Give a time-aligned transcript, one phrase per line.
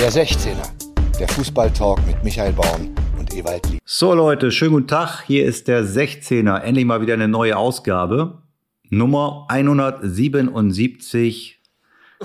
[0.00, 0.68] Der 16er,
[1.18, 3.80] der Fußballtalk mit Michael Baum und Ewald Lieb.
[3.84, 5.24] So Leute, schönen guten Tag.
[5.26, 6.60] Hier ist der 16er.
[6.60, 8.42] Endlich mal wieder eine neue Ausgabe.
[8.90, 11.60] Nummer 177.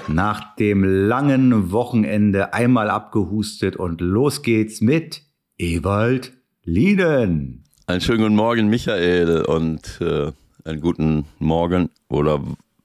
[0.08, 5.24] Nach dem langen Wochenende einmal abgehustet und los geht's mit
[5.58, 6.32] Ewald
[6.64, 7.64] Lieden.
[7.88, 10.32] Einen schönen guten Morgen, Michael, und äh,
[10.64, 12.40] einen guten Morgen oder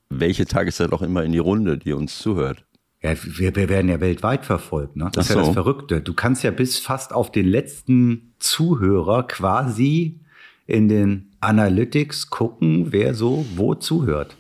[0.09, 2.65] welche Tageszeit auch immer in die Runde, die uns zuhört.
[3.03, 5.09] Ja, wir, wir werden ja weltweit verfolgt, ne?
[5.13, 5.47] Das Ach ist ja so.
[5.47, 6.01] das Verrückte.
[6.01, 10.21] Du kannst ja bis fast auf den letzten Zuhörer quasi
[10.67, 14.37] in den Analytics gucken, wer so wo zuhört.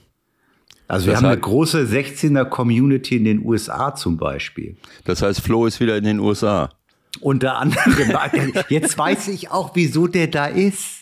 [0.88, 4.76] Also wir Das haben eine große 16er Community in den USA zum Beispiel.
[5.04, 6.70] Das heißt, Flo ist wieder in den USA.
[7.20, 7.94] Unter anderem.
[8.68, 10.97] Jetzt weiß ich auch, wieso der da ist.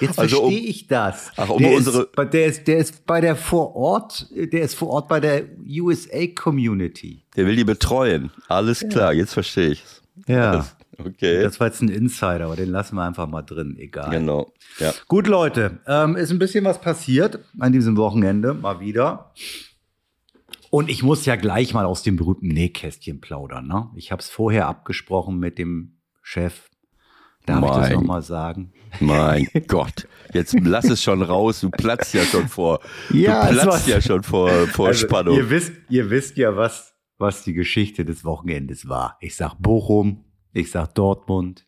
[0.00, 1.30] Jetzt Also um- verstehe ich das.
[1.36, 4.62] Ach, um der, unsere- ist, bei- der, ist, der ist bei der vor Ort, der
[4.62, 7.24] ist vor Ort bei der USA Community.
[7.36, 8.30] Der will die betreuen.
[8.48, 10.02] Alles klar, jetzt verstehe ich's.
[10.26, 10.66] Ja.
[10.98, 11.42] Okay.
[11.42, 14.10] Das war jetzt ein Insider, aber den lassen wir einfach mal drin, egal.
[14.10, 14.52] genau.
[14.78, 14.92] Ja.
[15.08, 19.32] Gut, Leute, ähm, ist ein bisschen was passiert an diesem Wochenende, mal wieder.
[20.70, 23.66] Und ich muss ja gleich mal aus dem berühmten Nähkästchen plaudern.
[23.66, 23.88] Ne?
[23.96, 26.70] Ich habe es vorher abgesprochen mit dem Chef.
[27.46, 28.72] Darf ich das Mein nochmal sagen?
[29.00, 30.06] Mein Gott.
[30.32, 31.60] Jetzt lass es schon raus.
[31.60, 32.80] Du platzt ja schon vor.
[33.10, 35.36] Ja, du platzt ja schon vor, vor Also, Spannung.
[35.36, 39.16] Ihr wisst, ihr wisst ja, was, was die Geschichte des Wochenendes war.
[39.20, 41.66] Ich sag Bochum, ich sag Dortmund,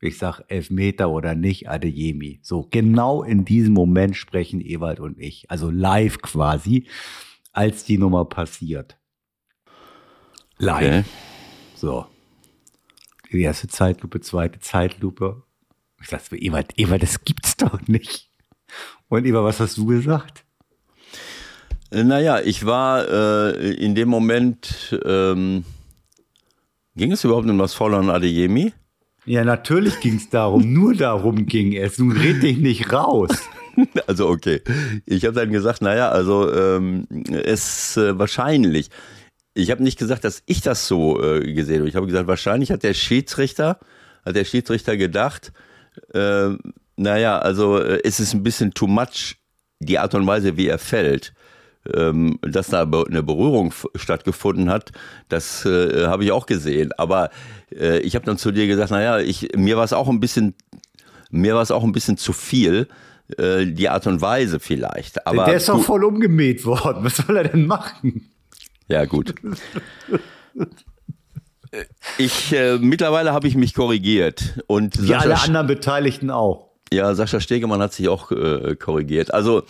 [0.00, 2.40] ich sag Elfmeter oder nicht, Adeyemi.
[2.42, 6.86] So, genau in diesem Moment sprechen Ewald und ich, also live quasi,
[7.52, 8.98] als die Nummer passiert.
[10.58, 10.84] Live.
[10.84, 11.04] Okay.
[11.74, 12.06] So.
[13.32, 15.42] Die erste Zeitlupe, zweite Zeitlupe.
[16.00, 18.30] Ich so, Ewald, Ewald, das gibt's doch nicht.
[19.08, 20.44] Und Ewald, was hast du gesagt?
[21.90, 25.64] Äh, Naja, ich war äh, in dem Moment, ähm,
[26.94, 28.72] ging es überhaupt um das Foul an Adeyemi?
[29.24, 31.98] Ja, natürlich ging es darum, nur darum ging es.
[31.98, 33.30] Nun red dich nicht raus.
[34.06, 34.62] Also okay.
[35.04, 38.88] Ich habe dann gesagt, naja, also ähm, es äh, wahrscheinlich.
[39.56, 41.88] Ich habe nicht gesagt, dass ich das so äh, gesehen habe.
[41.88, 43.78] Ich habe gesagt, wahrscheinlich hat der Schiedsrichter,
[44.24, 45.52] hat der Schiedsrichter gedacht,
[46.12, 46.50] äh,
[46.96, 49.36] naja, also äh, es ist ein bisschen too much,
[49.80, 51.32] die Art und Weise, wie er fällt.
[51.94, 54.90] Ähm, dass da eine Berührung stattgefunden hat,
[55.28, 56.92] das äh, habe ich auch gesehen.
[56.98, 57.30] Aber
[57.72, 60.54] äh, ich habe dann zu dir gesagt, naja, ich, mir war es auch ein bisschen,
[61.30, 62.88] mir war es auch ein bisschen zu viel,
[63.38, 65.26] äh, die Art und Weise vielleicht.
[65.28, 67.04] Aber Der ist doch voll umgemäht worden.
[67.04, 68.30] Was soll er denn machen?
[68.88, 69.34] Ja, gut.
[72.18, 76.70] Ich, äh, mittlerweile habe ich mich korrigiert und Wie alle Sascha, anderen Beteiligten auch.
[76.92, 79.34] ja, Sascha Stegemann hat sich auch äh, korrigiert.
[79.34, 79.64] Also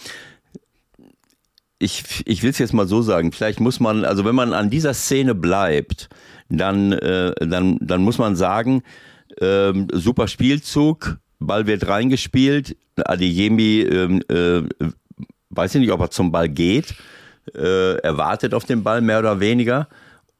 [1.78, 4.70] ich, ich will es jetzt mal so sagen, vielleicht muss man, also wenn man an
[4.70, 6.08] dieser Szene bleibt,
[6.48, 8.82] dann, äh, dann, dann muss man sagen,
[9.40, 14.62] ähm, super Spielzug, Ball wird reingespielt, Adeyemi, ähm, äh,
[15.50, 16.94] weiß ich nicht, ob er zum Ball geht,
[17.54, 19.88] äh, er wartet auf den Ball mehr oder weniger.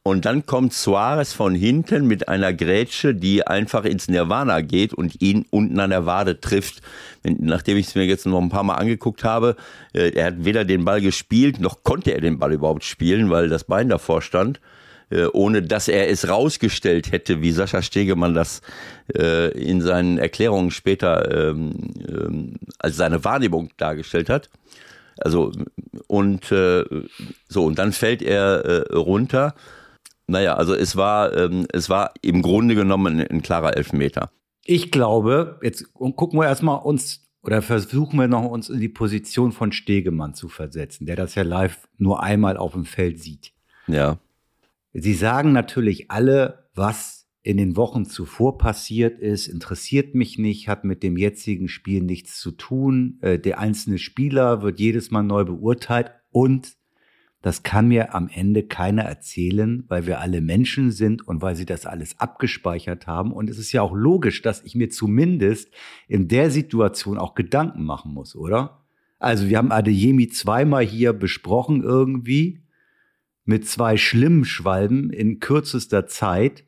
[0.02, 5.20] Und dann kommt Suarez von hinten mit einer Grätsche, die einfach ins Nirvana geht und
[5.20, 6.80] ihn unten an der Wade trifft.
[7.24, 9.56] Nachdem ich es mir jetzt noch ein paar Mal angeguckt habe,
[9.92, 13.48] äh, er hat weder den Ball gespielt, noch konnte er den Ball überhaupt spielen, weil
[13.48, 14.60] das Bein davor stand.
[15.08, 18.60] Äh, ohne dass er es rausgestellt hätte, wie Sascha Stegemann das
[19.16, 21.74] äh, in seinen Erklärungen später ähm,
[22.08, 24.50] ähm, als seine Wahrnehmung dargestellt hat.
[25.18, 25.52] Also
[26.06, 26.84] und äh,
[27.48, 29.54] so und dann fällt er äh, runter.
[30.26, 34.30] Naja, also es war ähm, es war im Grunde genommen ein, ein klarer Elfmeter.
[34.64, 39.52] Ich glaube, jetzt gucken wir erstmal uns oder versuchen wir noch uns in die Position
[39.52, 43.52] von Stegemann zu versetzen, der das ja live nur einmal auf dem Feld sieht.
[43.86, 44.18] Ja,
[44.98, 47.15] Sie sagen natürlich alle, was
[47.46, 52.40] in den Wochen zuvor passiert ist, interessiert mich nicht, hat mit dem jetzigen Spiel nichts
[52.40, 53.18] zu tun.
[53.22, 56.76] Äh, Der einzelne Spieler wird jedes Mal neu beurteilt und
[57.42, 61.66] das kann mir am Ende keiner erzählen, weil wir alle Menschen sind und weil sie
[61.66, 63.30] das alles abgespeichert haben.
[63.30, 65.70] Und es ist ja auch logisch, dass ich mir zumindest
[66.08, 68.84] in der Situation auch Gedanken machen muss, oder?
[69.20, 72.64] Also wir haben Adeyemi zweimal hier besprochen irgendwie
[73.44, 76.64] mit zwei schlimmen Schwalben in kürzester Zeit.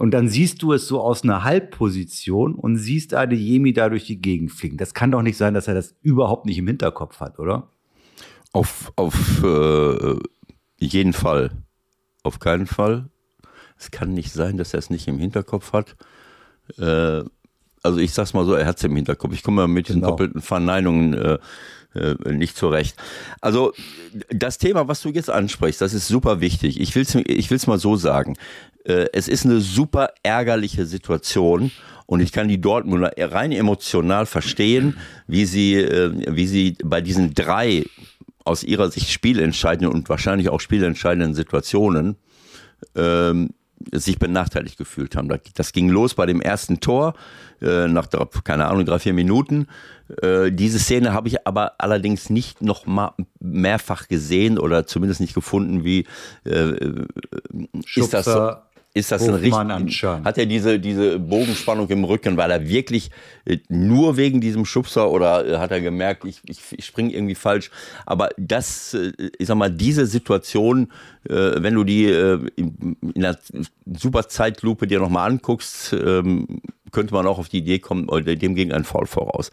[0.00, 4.20] Und dann siehst du es so aus einer Halbposition und siehst Adeyemi da durch die
[4.20, 4.78] Gegend fliegen.
[4.78, 7.68] Das kann doch nicht sein, dass er das überhaupt nicht im Hinterkopf hat, oder?
[8.52, 10.16] auf auf äh,
[10.78, 11.50] jeden Fall,
[12.22, 13.10] auf keinen Fall.
[13.78, 15.96] Es kann nicht sein, dass er es nicht im Hinterkopf hat.
[16.78, 17.24] Äh,
[17.82, 19.32] also ich sag's mal so, er hat's im Hinterkopf.
[19.34, 20.10] Ich komme mit diesen Genau.
[20.12, 21.38] doppelten Verneinungen äh,
[21.94, 22.96] äh, nicht zurecht.
[23.40, 23.72] Also
[24.28, 26.80] das Thema, was du jetzt ansprichst, das ist super wichtig.
[26.80, 28.36] Ich will's, ich will's mal so sagen.
[28.84, 31.70] Äh, es ist eine super ärgerliche Situation
[32.06, 37.34] und ich kann die Dortmunder rein emotional verstehen, wie sie, äh, wie sie bei diesen
[37.34, 37.84] drei
[38.44, 42.16] aus ihrer Sicht spielentscheidenden und wahrscheinlich auch spielentscheidenden Situationen
[42.96, 43.50] ähm,
[43.92, 45.28] sich benachteiligt gefühlt haben.
[45.54, 47.14] Das ging los bei dem ersten Tor,
[47.62, 48.08] äh, nach,
[48.44, 49.66] keine Ahnung, drei, vier Minuten.
[50.22, 55.34] Äh, diese Szene habe ich aber allerdings nicht noch mal mehrfach gesehen oder zumindest nicht
[55.34, 56.06] gefunden, wie
[56.44, 56.74] äh,
[57.94, 58.54] ist das so?
[58.92, 63.10] Ist das Hofmann ein richtig, hat er diese, diese Bogenspannung im Rücken, weil er wirklich
[63.44, 67.36] äh, nur wegen diesem Schubser oder äh, hat er gemerkt, ich, ich, ich springe irgendwie
[67.36, 67.70] falsch.
[68.04, 70.90] Aber das, äh, ich sag mal, diese Situation,
[71.22, 73.36] wenn du die in einer
[73.84, 78.72] super Zeitlupe dir nochmal anguckst, ähm, könnte man auch auf die Idee kommen, dem ging
[78.72, 79.50] ein Foul voraus.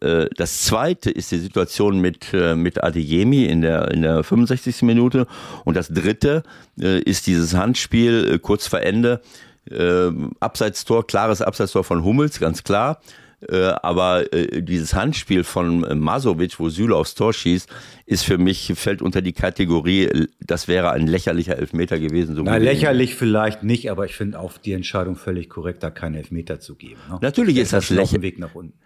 [0.00, 4.82] Äh, das zweite ist die Situation mit, äh, mit Adeyemi in der, in der 65.
[4.82, 5.26] Minute.
[5.64, 6.42] Und das dritte
[6.80, 9.20] äh, ist dieses Handspiel kurz vor Ende.
[10.40, 13.00] Abseitstor, klares Abseitstor von Hummels, ganz klar.
[13.48, 17.68] Äh, aber äh, dieses Handspiel von äh, Masovic, wo Süle aufs Tor schießt,
[18.06, 22.36] ist für mich, fällt unter die Kategorie, das wäre ein lächerlicher Elfmeter gewesen.
[22.36, 26.14] So Na, lächerlich vielleicht nicht, aber ich finde auch die Entscheidung völlig korrekt, da keinen
[26.14, 27.00] Elfmeter zu geben.
[27.08, 27.18] Ne?
[27.20, 28.34] Natürlich ist das lächerlich.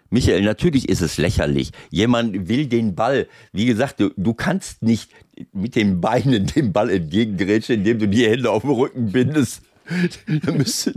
[0.09, 1.71] Michael, natürlich ist es lächerlich.
[1.89, 3.27] Jemand will den Ball.
[3.51, 5.11] Wie gesagt, du, du kannst nicht
[5.53, 9.61] mit den Beinen dem Ball entgegengrätschen, indem du die Hände auf dem Rücken bindest.
[10.43, 10.93] da müsste,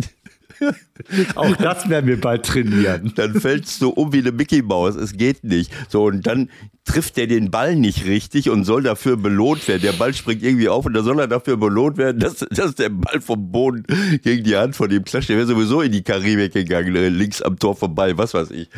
[1.35, 3.13] Auch das werden wir bald trainieren.
[3.17, 4.97] Dann fällst du um wie eine Mickey Maus.
[4.97, 5.73] Es geht nicht.
[5.89, 6.51] So, und dann
[6.91, 9.83] trifft er den Ball nicht richtig und soll dafür belohnt werden.
[9.83, 12.89] Der Ball springt irgendwie auf und da soll er dafür belohnt werden, dass, dass der
[12.89, 13.85] Ball vom Boden
[14.23, 15.29] gegen die Hand von ihm klatscht.
[15.29, 18.69] Der wäre sowieso in die Karibik gegangen, äh, links am Tor vorbei, was weiß ich.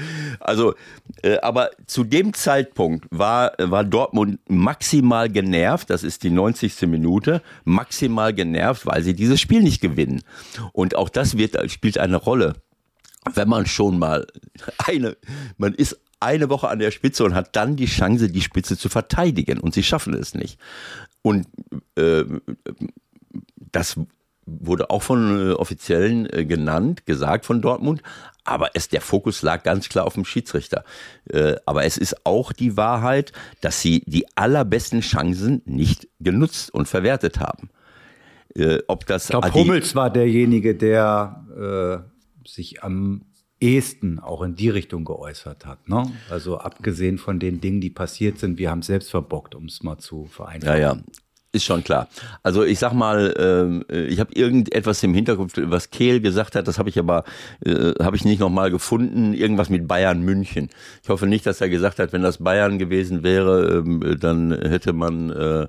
[0.40, 0.74] Also,
[1.22, 6.82] äh, aber zu dem Zeitpunkt war, war Dortmund maximal genervt, das ist die 90.
[6.82, 10.22] Minute, maximal genervt, weil sie dieses Spiel nicht gewinnen.
[10.72, 12.56] Und auch das wird, spielt eine Rolle
[13.34, 14.26] wenn man schon mal
[14.78, 15.16] eine,
[15.56, 18.88] man ist eine Woche an der Spitze und hat dann die Chance, die Spitze zu
[18.88, 19.58] verteidigen.
[19.58, 20.58] Und sie schaffen es nicht.
[21.22, 21.46] Und
[21.96, 22.24] äh,
[23.70, 23.96] das
[24.44, 28.02] wurde auch von äh, Offiziellen äh, genannt, gesagt von Dortmund.
[28.44, 30.84] Aber es, der Fokus lag ganz klar auf dem Schiedsrichter.
[31.30, 36.88] Äh, aber es ist auch die Wahrheit, dass sie die allerbesten Chancen nicht genutzt und
[36.88, 37.70] verwertet haben.
[38.86, 43.22] Ob das ich glaube, Hummels war derjenige, der äh, sich am
[43.62, 45.88] ehesten auch in die Richtung geäußert hat.
[45.88, 46.02] Ne?
[46.28, 49.82] Also abgesehen von den Dingen, die passiert sind, wir haben es selbst verbockt, um es
[49.82, 50.80] mal zu vereinfachen.
[50.80, 51.02] Ja, ja.
[51.54, 52.08] Ist schon klar.
[52.42, 56.78] Also ich sag mal, äh, ich habe irgendetwas im Hinterkopf, was Kehl gesagt hat, das
[56.78, 57.24] habe ich aber
[57.62, 59.34] äh, habe ich nicht nochmal gefunden.
[59.34, 60.70] Irgendwas mit Bayern München.
[61.02, 64.94] Ich hoffe nicht, dass er gesagt hat, wenn das Bayern gewesen wäre, äh, dann hätte
[64.94, 65.66] man äh,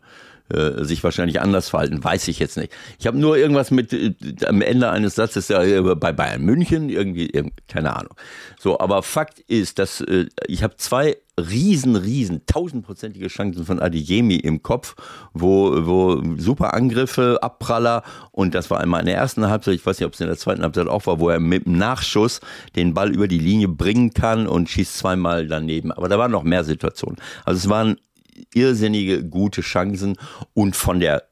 [0.50, 2.72] äh, sich wahrscheinlich anders verhalten, weiß ich jetzt nicht.
[3.00, 4.14] Ich habe nur irgendwas mit äh,
[4.46, 7.32] am Ende eines Satzes äh, bei Bayern München irgendwie,
[7.68, 8.14] keine Ahnung.
[8.60, 14.36] So, aber Fakt ist, dass äh, ich habe zwei riesen, riesen, tausendprozentige Chancen von Adiyemi
[14.36, 14.96] im Kopf,
[15.34, 20.00] wo, wo super Angriffe, Abpraller und das war einmal in der ersten Halbzeit, ich weiß
[20.00, 22.40] nicht, ob es in der zweiten Halbzeit auch war, wo er mit dem Nachschuss
[22.76, 25.92] den Ball über die Linie bringen kann und schießt zweimal daneben.
[25.92, 27.18] Aber da waren noch mehr Situationen.
[27.46, 27.98] Also es waren
[28.54, 30.18] irrsinnige gute Chancen
[30.54, 31.24] und von der,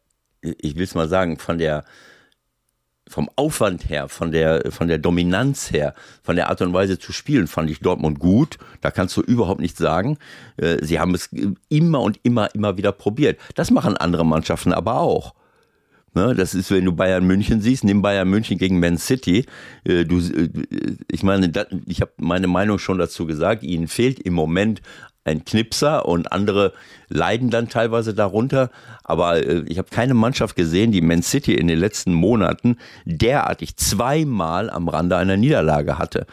[0.42, 1.84] ich will es mal sagen, von der
[3.12, 7.12] vom Aufwand her, von der, von der Dominanz her, von der Art und Weise zu
[7.12, 8.58] spielen, fand ich Dortmund gut.
[8.80, 10.18] Da kannst du überhaupt nichts sagen.
[10.56, 11.30] Äh, sie haben es
[11.68, 13.38] immer und immer, immer wieder probiert.
[13.56, 15.36] Das machen andere Mannschaften aber auch.
[16.14, 19.46] Ne, das ist, wenn du Bayern München siehst, nimm Bayern München gegen Man City.
[19.86, 20.50] Äh, du, äh,
[21.10, 21.52] ich meine,
[21.86, 23.64] ich habe meine Meinung schon dazu gesagt.
[23.64, 24.82] Ihnen fehlt im Moment
[25.24, 26.74] ein Knipser und andere
[27.08, 28.72] leiden dann teilweise darunter.
[29.04, 33.76] Aber äh, ich habe keine Mannschaft gesehen, die Man City in den letzten Monaten derartig
[33.78, 36.26] zweimal am Rande einer Niederlage hatte.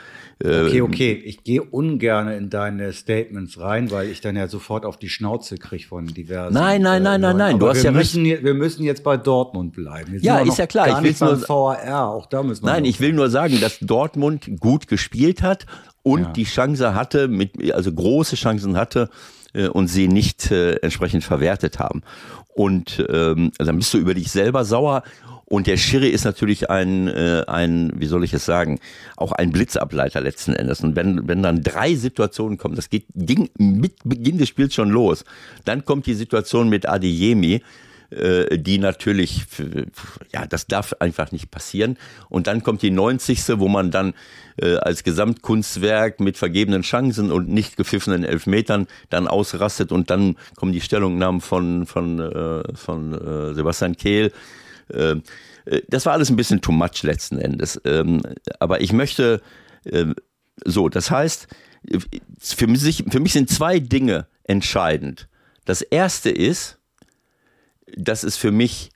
[0.43, 1.13] Äh, okay, okay.
[1.25, 5.59] Ich gehe ungern in deine Statements rein, weil ich dann ja sofort auf die Schnauze
[5.59, 6.55] kriege von diversen.
[6.55, 7.59] Nein, nein, nein, nein, nein.
[7.59, 8.45] du hast ja müssen, recht.
[8.45, 10.17] Wir müssen jetzt bei Dortmund bleiben.
[10.21, 11.03] ja, ist ja klar.
[11.03, 12.09] ich will nur VAR.
[12.09, 12.73] Auch da müssen wir.
[12.73, 15.67] Nein, ich will nur sagen, dass Dortmund gut gespielt hat
[16.05, 16.31] und ja.
[16.31, 19.11] die Chance hatte, mit, also große Chancen hatte
[19.55, 22.03] äh, und sie nicht äh, entsprechend verwertet haben.
[22.59, 25.05] Und ähm, dann bist du über dich selber sauer.
[25.45, 28.81] Und der Schiri ist natürlich ein, äh, ein, wie soll ich es sagen,
[29.17, 30.81] auch ein Blitzableiter letzten Endes.
[30.81, 34.91] Und wenn, wenn dann drei Situationen kommen, das geht ging mit Beginn des Spiels schon
[34.91, 35.25] los,
[35.65, 37.63] dann kommt die Situation mit Adeyemi,
[38.11, 39.45] äh, die natürlich,
[40.33, 41.97] ja, das darf einfach nicht passieren.
[42.29, 43.61] Und dann kommt die 90.
[43.61, 44.15] wo man dann
[44.61, 50.73] äh, als Gesamtkunstwerk mit vergebenen Chancen und nicht gepfiffenen Elfmetern dann ausrastet und dann kommen
[50.73, 54.33] die Stellungnahmen von, von, äh, von äh, Sebastian Kehl
[54.89, 55.17] äh,
[55.69, 57.81] äh, das war alles ein bisschen too much letzten Endes.
[57.85, 58.23] Ähm,
[58.59, 59.43] aber ich möchte,
[59.85, 60.07] äh,
[60.65, 61.49] so, das heißt,
[62.41, 65.29] für mich, für mich sind zwei Dinge entscheidend.
[65.65, 66.79] Das erste ist,
[67.97, 68.91] dass es für mich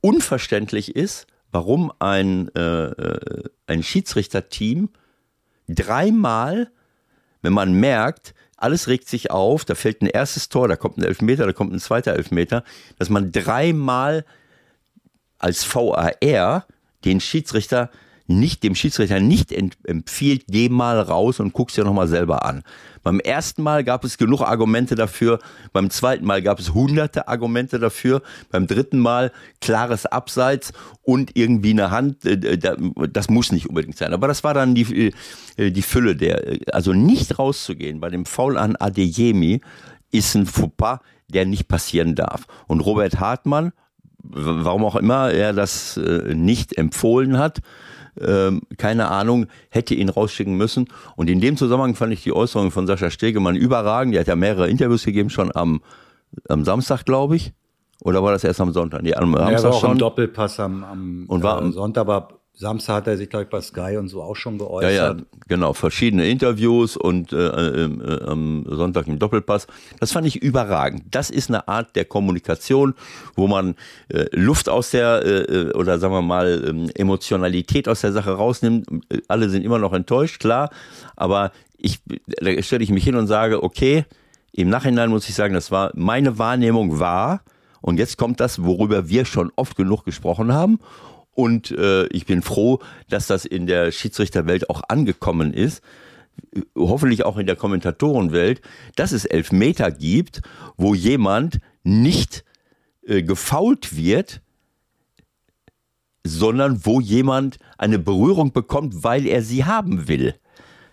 [0.00, 4.90] unverständlich ist, warum ein, äh, äh ein Schiedsrichterteam
[5.68, 6.70] dreimal,
[7.42, 11.04] wenn man merkt, alles regt sich auf, da fällt ein erstes Tor, da kommt ein
[11.04, 12.64] Elfmeter, da kommt ein zweiter Elfmeter,
[12.98, 14.24] dass man dreimal
[15.38, 16.66] als VAR
[17.04, 17.90] den Schiedsrichter
[18.28, 22.62] nicht, dem Schiedsrichter nicht empfiehlt, geh mal raus und guck's dir nochmal selber an.
[23.02, 25.38] Beim ersten Mal gab es genug Argumente dafür,
[25.72, 29.32] beim zweiten Mal gab es hunderte Argumente dafür, beim dritten Mal
[29.62, 32.58] klares Abseits und irgendwie eine Hand, äh,
[33.10, 34.12] das muss nicht unbedingt sein.
[34.12, 35.12] Aber das war dann die,
[35.56, 39.62] äh, die Fülle der, also nicht rauszugehen bei dem Foul an Adeyemi
[40.10, 42.46] ist ein Fauxpas, der nicht passieren darf.
[42.66, 43.72] Und Robert Hartmann,
[44.22, 47.60] warum auch immer er das äh, nicht empfohlen hat,
[48.20, 50.88] ähm, keine Ahnung, hätte ihn rausschicken müssen.
[51.16, 54.14] Und in dem Zusammenhang fand ich die Äußerung von Sascha Stegemann überragend.
[54.14, 55.80] Die hat ja mehrere Interviews gegeben, schon am,
[56.48, 57.52] am Samstag, glaube ich.
[58.04, 59.02] Oder war das erst am Sonntag?
[59.02, 59.98] Nee, am Samstag ja, war auch schon.
[59.98, 63.60] Doppelpass am, am und war, äh, Sonntag, aber Samstag hat er sich, glaube ich, bei
[63.60, 64.92] Sky und so auch schon geäußert.
[64.92, 65.74] Ja, ja, genau.
[65.74, 69.68] Verschiedene Interviews und äh, äh, äh, am Sonntag im Doppelpass.
[70.00, 71.04] Das fand ich überragend.
[71.12, 72.94] Das ist eine Art der Kommunikation,
[73.36, 73.76] wo man
[74.08, 78.32] äh, Luft aus der, äh, äh oder sagen wir mal, ähm, Emotionalität aus der Sache
[78.32, 78.88] rausnimmt.
[79.28, 80.70] Alle sind immer noch enttäuscht, klar.
[81.14, 84.04] Aber ich, da stelle ich mich hin und sage, okay,
[84.50, 87.42] im Nachhinein muss ich sagen, das war, meine Wahrnehmung war,
[87.80, 90.80] und jetzt kommt das, worüber wir schon oft genug gesprochen haben.
[91.38, 95.82] Und äh, ich bin froh, dass das in der Schiedsrichterwelt auch angekommen ist
[96.76, 98.60] hoffentlich auch in der Kommentatorenwelt,
[98.94, 100.40] dass es Elfmeter gibt,
[100.76, 102.44] wo jemand nicht
[103.04, 104.40] äh, gefault wird,
[106.22, 110.34] sondern wo jemand eine Berührung bekommt, weil er sie haben will.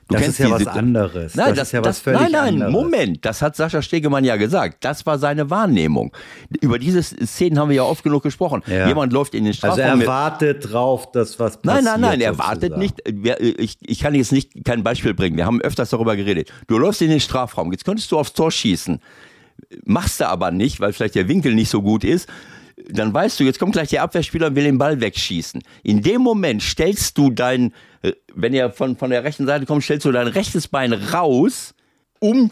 [0.08, 1.34] Du das ist ja was anderes.
[1.34, 2.72] Nein, das, das ist ja das, was völlig Nein, nein, anderes.
[2.74, 4.84] Moment, das hat Sascha Stegemann ja gesagt.
[4.84, 6.16] Das war seine Wahrnehmung.
[6.62, 8.62] Über diese Szenen haben wir ja oft genug gesprochen.
[8.68, 8.88] Ja.
[8.88, 9.80] Jemand läuft in den Strafraum.
[9.80, 11.84] Also er wartet drauf, dass was passiert.
[11.84, 13.02] Nein, nein, nein, er wartet nicht.
[13.58, 15.38] Ich, ich kann jetzt nicht kein Beispiel bringen.
[15.38, 16.54] Wir haben öfters darüber geredet.
[16.68, 17.72] Du läufst in den Strafraum.
[17.72, 19.00] Jetzt könntest du aufs Tor schießen.
[19.86, 22.30] Machst du aber nicht, weil vielleicht der Winkel nicht so gut ist
[22.90, 25.64] dann weißt du, jetzt kommt gleich der Abwehrspieler und will den Ball wegschießen.
[25.84, 29.84] In dem Moment stellst du dein, äh, wenn er von, von der rechten Seite kommt,
[29.84, 31.74] stellst du dein rechtes Bein raus,
[32.20, 32.52] um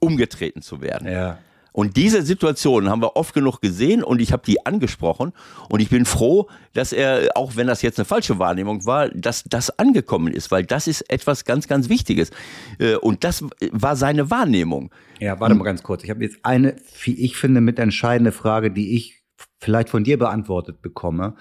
[0.00, 1.10] umgetreten zu werden.
[1.10, 1.38] Ja.
[1.72, 5.32] Und diese Situation haben wir oft genug gesehen und ich habe die angesprochen
[5.68, 9.44] und ich bin froh, dass er, auch wenn das jetzt eine falsche Wahrnehmung war, dass
[9.44, 12.32] das angekommen ist, weil das ist etwas ganz, ganz Wichtiges.
[12.80, 14.90] Äh, und das war seine Wahrnehmung.
[15.20, 16.02] Ja, warte mal ganz kurz.
[16.02, 19.17] Ich habe jetzt eine, wie ich finde, mit entscheidende Frage, die ich
[19.58, 21.34] vielleicht von dir beantwortet bekomme.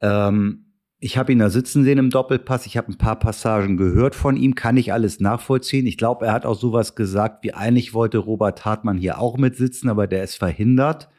[0.00, 0.64] Ähm,
[1.00, 2.64] ich habe ihn da sitzen sehen im Doppelpass.
[2.64, 5.86] Ich habe ein paar Passagen gehört von ihm, kann ich alles nachvollziehen.
[5.86, 9.90] Ich glaube, er hat auch sowas gesagt, wie eigentlich wollte Robert Hartmann hier auch mitsitzen,
[9.90, 11.10] aber der ist verhindert.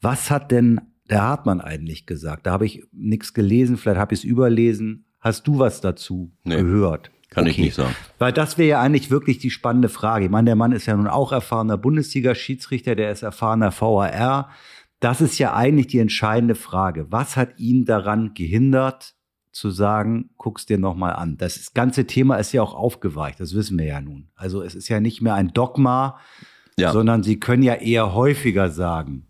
[0.00, 2.46] Was hat denn der Hartmann eigentlich gesagt?
[2.46, 5.06] Da habe ich nichts gelesen, vielleicht habe ich es überlesen.
[5.18, 7.10] Hast du was dazu nee, gehört?
[7.30, 7.50] Kann okay.
[7.50, 7.96] ich nicht sagen.
[8.18, 10.26] Weil das wäre ja eigentlich wirklich die spannende Frage.
[10.26, 14.50] Ich meine, der Mann ist ja nun auch erfahrener Bundesliga-Schiedsrichter, der ist erfahrener VAR.
[15.00, 17.10] Das ist ja eigentlich die entscheidende Frage.
[17.10, 19.14] Was hat ihn daran gehindert,
[19.52, 21.36] zu sagen, guck's dir nochmal an?
[21.36, 24.28] Das ganze Thema ist ja auch aufgeweicht, das wissen wir ja nun.
[24.34, 26.18] Also es ist ja nicht mehr ein Dogma,
[26.78, 26.92] ja.
[26.92, 29.28] sondern Sie können ja eher häufiger sagen,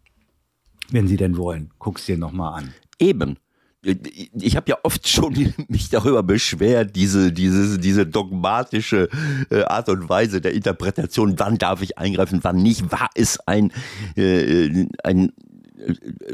[0.91, 2.75] wenn Sie denn wollen, guck's dir nochmal an.
[2.99, 3.37] Eben
[3.85, 5.35] ich habe ja oft schon
[5.69, 9.09] mich darüber beschwert, diese, diese, diese dogmatische
[9.51, 13.73] äh, Art und Weise der Interpretation, wann darf ich eingreifen, wann nicht, war es ein,
[14.17, 15.33] äh, ein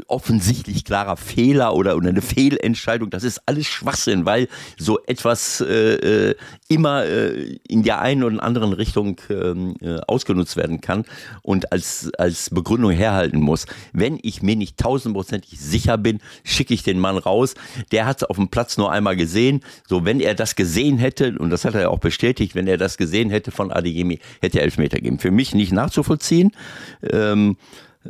[0.07, 3.09] offensichtlich klarer Fehler oder, oder eine Fehlentscheidung.
[3.09, 6.35] Das ist alles Schwachsinn, weil so etwas äh, äh,
[6.67, 11.05] immer äh, in der einen oder anderen Richtung ähm, äh, ausgenutzt werden kann
[11.41, 13.65] und als, als Begründung herhalten muss.
[13.93, 17.55] Wenn ich mir nicht tausendprozentig sicher bin, schicke ich den Mann raus.
[17.91, 19.61] Der hat es auf dem Platz nur einmal gesehen.
[19.87, 22.77] So, wenn er das gesehen hätte, und das hat er ja auch bestätigt, wenn er
[22.77, 25.19] das gesehen hätte von Adeyemi, hätte er Elfmeter gegeben.
[25.19, 26.51] Für mich nicht nachzuvollziehen.
[27.11, 27.57] Ähm,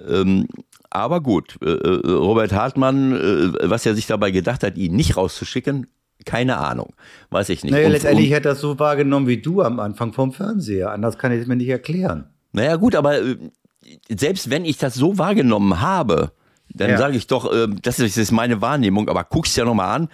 [0.08, 0.48] ähm,
[0.92, 5.18] aber gut, äh, äh, Robert Hartmann, äh, was er sich dabei gedacht hat, ihn nicht
[5.18, 5.88] rauszuschicken,
[6.26, 6.94] keine Ahnung.
[7.30, 7.72] Weiß ich nicht.
[7.72, 10.92] Naja, und, letztendlich und, hätte er das so wahrgenommen wie du am Anfang vom Fernseher.
[10.92, 12.26] Anders kann ich es mir nicht erklären.
[12.52, 13.16] Naja, gut, aber
[14.10, 16.34] selbst wenn ich das so wahrgenommen habe,
[16.74, 16.98] dann ja.
[16.98, 20.10] sage ich doch, äh, das ist meine Wahrnehmung, aber guck's ja nochmal an.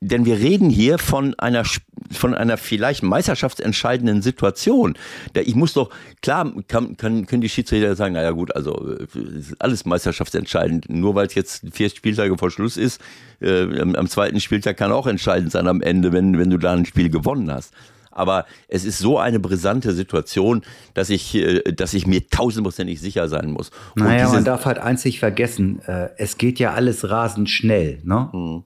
[0.00, 1.64] Denn wir reden hier von einer
[2.10, 4.96] von einer vielleicht meisterschaftsentscheidenden Situation.
[5.34, 5.90] Ich muss doch,
[6.22, 10.88] klar kann, kann, können die Schiedsrichter sagen, naja gut, also ist alles meisterschaftsentscheidend.
[10.88, 13.00] Nur weil es jetzt vier Spieltage vor Schluss ist,
[13.40, 16.86] äh, am, zweiten Spieltag kann auch entscheidend sein am Ende, wenn, wenn du da ein
[16.86, 17.72] Spiel gewonnen hast
[18.16, 20.62] aber es ist so eine brisante Situation,
[20.94, 23.70] dass ich, äh, dass ich mir tausendprozentig sicher sein muss.
[23.94, 28.00] Und naja, man darf halt eins nicht vergessen, äh, es geht ja alles rasend schnell,
[28.04, 28.30] ne?
[28.32, 28.64] Mhm.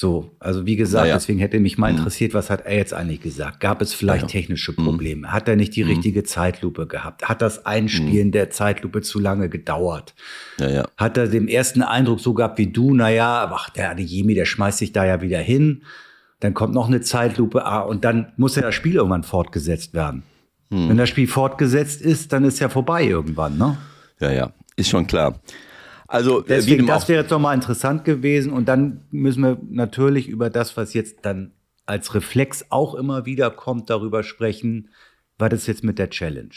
[0.00, 1.16] So, also wie gesagt, naja.
[1.16, 1.98] deswegen hätte mich mal mhm.
[1.98, 3.60] interessiert, was hat er jetzt eigentlich gesagt?
[3.60, 4.32] Gab es vielleicht naja.
[4.32, 4.84] technische mhm.
[4.86, 5.30] Probleme?
[5.30, 5.90] Hat er nicht die mhm.
[5.90, 7.28] richtige Zeitlupe gehabt?
[7.28, 8.32] Hat das Einspielen mhm.
[8.32, 10.14] der Zeitlupe zu lange gedauert?
[10.58, 14.46] Ja, Hat er den ersten Eindruck so gehabt wie du, naja, ach, der Adeyemi, der
[14.46, 15.82] schmeißt sich da ja wieder hin
[16.40, 20.22] dann kommt noch eine Zeitlupe ah, und dann muss ja das Spiel irgendwann fortgesetzt werden.
[20.70, 20.88] Hm.
[20.88, 23.76] Wenn das Spiel fortgesetzt ist, dann ist ja vorbei irgendwann, ne?
[24.20, 25.38] Ja, ja, ist schon klar.
[26.10, 30.28] Also äh, deswegen, das wäre jetzt doch mal interessant gewesen und dann müssen wir natürlich
[30.28, 31.52] über das, was jetzt dann
[31.86, 34.88] als Reflex auch immer wieder kommt, darüber sprechen,
[35.38, 36.50] was ist jetzt mit der Challenge?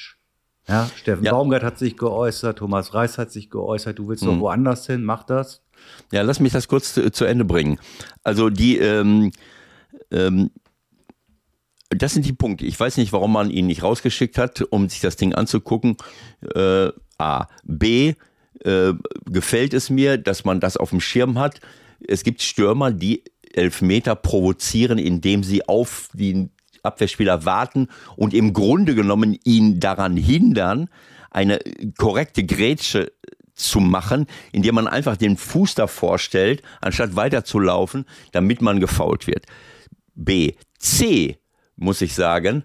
[0.68, 1.34] Ja, Steffen ja.
[1.34, 4.34] Baumgart hat sich geäußert, Thomas Reis hat sich geäußert, du willst hm.
[4.34, 5.62] noch woanders hin, mach das.
[6.12, 7.78] Ja, lass mich das kurz zu, zu Ende bringen.
[8.24, 9.32] Also die, ähm,
[10.10, 10.50] ähm,
[11.90, 12.66] das sind die Punkte.
[12.66, 15.98] Ich weiß nicht, warum man ihn nicht rausgeschickt hat, um sich das Ding anzugucken.
[16.56, 17.48] Äh, A.
[17.64, 18.16] B.
[18.64, 18.94] Äh,
[19.26, 21.60] gefällt es mir, dass man das auf dem Schirm hat.
[22.08, 28.96] Es gibt Stürmer, die Elfmeter provozieren, indem sie auf den Abwehrspieler warten und im Grunde
[28.96, 30.90] genommen ihn daran hindern,
[31.32, 31.60] eine
[31.98, 33.12] korrekte Grätsche
[33.56, 39.46] zu machen, indem man einfach den Fuß davor stellt, anstatt weiterzulaufen, damit man gefault wird.
[40.16, 40.54] B.
[40.78, 41.38] C,
[41.76, 42.64] muss ich sagen.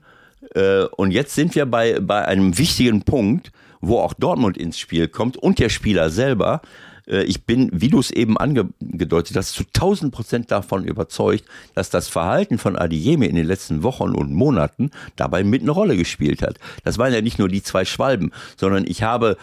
[0.54, 5.08] Äh, und jetzt sind wir bei, bei einem wichtigen Punkt, wo auch Dortmund ins Spiel
[5.08, 6.62] kommt und der Spieler selber.
[7.06, 11.44] Äh, ich bin, wie du es eben angedeutet hast, zu 1000 Prozent davon überzeugt,
[11.74, 15.96] dass das Verhalten von Adiemi in den letzten Wochen und Monaten dabei mit eine Rolle
[15.96, 16.58] gespielt hat.
[16.84, 19.36] Das waren ja nicht nur die zwei Schwalben, sondern ich habe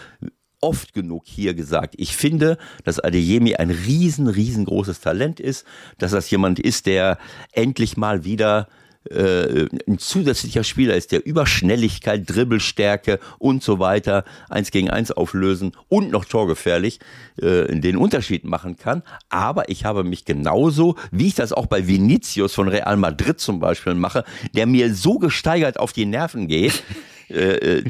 [0.62, 1.96] oft genug hier gesagt.
[1.98, 5.66] Ich finde, dass Adeyemi ein riesen, riesengroßes Talent ist,
[6.00, 7.20] dass das jemand ist, der
[7.52, 8.68] endlich mal wieder
[9.10, 15.74] äh, ein zusätzlicher Spieler ist, der über Dribbelstärke und so weiter eins gegen eins auflösen
[15.90, 17.00] und noch torgefährlich
[17.42, 19.04] äh, den Unterschied machen kann.
[19.30, 23.60] Aber ich habe mich genauso, wie ich das auch bei Vinicius von Real Madrid zum
[23.60, 24.24] Beispiel mache,
[24.56, 26.84] der mir so gesteigert auf die Nerven geht,
[27.30, 27.84] äh, äh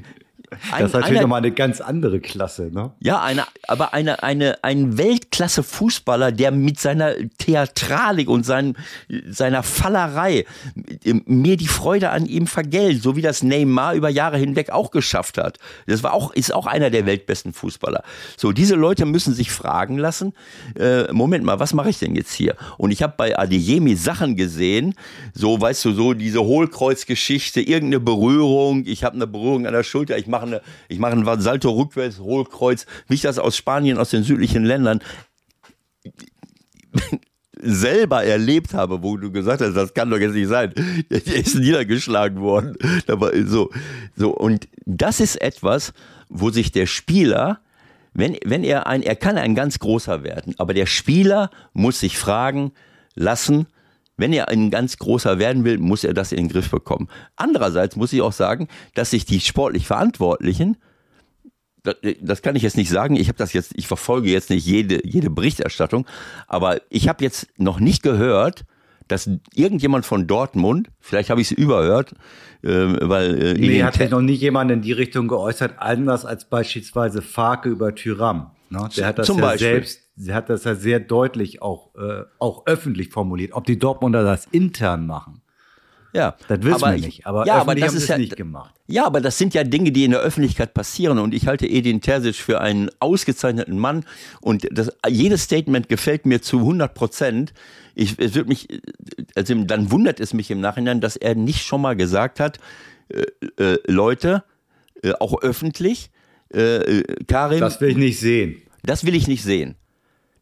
[0.72, 2.92] ein, das ist natürlich nochmal eine ganz andere Klasse, ne?
[3.00, 8.76] Ja, eine, aber eine, eine, ein Weltklasse-Fußballer, der mit seiner Theatralik und sein,
[9.28, 10.46] seiner Fallerei
[11.26, 15.38] mir die Freude an ihm vergällt, so wie das Neymar über Jahre hinweg auch geschafft
[15.38, 15.60] hat.
[15.88, 18.04] Das war auch, ist auch einer der weltbesten Fußballer.
[18.38, 20.34] So, diese Leute müssen sich fragen lassen,
[20.78, 22.56] äh, Moment mal, was mache ich denn jetzt hier?
[22.78, 24.96] Und ich habe bei Adeyemi Sachen gesehen,
[25.34, 30.18] so, weißt du, so diese Hohlkreuzgeschichte, irgendeine Berührung, ich habe eine Berührung an der Schulter,
[30.18, 34.10] ich mache eine, ich mache ein Salto rückwärts, Hohlkreuz, wie ich das aus Spanien, aus
[34.10, 35.02] den südlichen Ländern
[37.62, 40.74] selber erlebt habe, wo du gesagt hast, das kann doch jetzt nicht sein.
[41.10, 42.78] Der ist niedergeschlagen worden.
[43.46, 43.72] so,
[44.16, 44.32] so.
[44.32, 45.94] Und das ist etwas,
[46.30, 47.60] wo sich der Spieler,
[48.14, 52.18] wenn, wenn er ein, er kann ein ganz großer werden, aber der Spieler muss sich
[52.18, 52.72] fragen
[53.16, 53.68] lassen,
[54.18, 57.10] wenn er ein ganz großer werden will, muss er das in den Griff bekommen.
[57.36, 60.78] Andererseits muss ich auch sagen, dass sich die sportlich Verantwortlichen
[62.22, 63.16] das kann ich jetzt nicht sagen.
[63.16, 66.08] Ich habe das jetzt, ich verfolge jetzt nicht jede, jede Berichterstattung,
[66.48, 68.66] aber ich habe jetzt noch nicht gehört,
[69.08, 72.14] dass irgendjemand von Dortmund, vielleicht habe ich es überhört,
[72.64, 76.50] äh, weil äh, nee, hat sich noch nie jemand in die Richtung geäußert, anders als
[76.50, 78.52] beispielsweise Farke über Tyram.
[78.70, 78.90] Ne?
[78.98, 79.68] Der hat das Zum ja Beispiel.
[79.68, 83.54] selbst, der hat das ja sehr deutlich auch, äh, auch öffentlich formuliert.
[83.54, 85.42] Ob die Dortmunder das intern machen,
[86.16, 87.28] ja, das wissen aber wir nicht.
[87.28, 88.74] Aber ja, aber das ist ja nicht gemacht.
[88.88, 91.20] Ja, aber das sind ja Dinge, die in der Öffentlichkeit passieren.
[91.20, 94.06] Und ich halte Edin Terzic für einen ausgezeichneten Mann.
[94.40, 97.54] Und das, jedes Statement gefällt mir zu 100 Prozent.
[97.96, 98.70] Ich, es wird mich,
[99.36, 102.60] also dann wundert es mich im Nachhinein, dass er nicht schon mal gesagt hat,
[103.10, 103.26] äh,
[103.62, 104.46] äh, Leute,
[105.04, 106.12] äh, auch öffentlich,
[106.54, 107.60] äh, äh, Karim.
[107.60, 108.62] Das will ich nicht sehen.
[108.84, 109.76] Das will ich nicht sehen.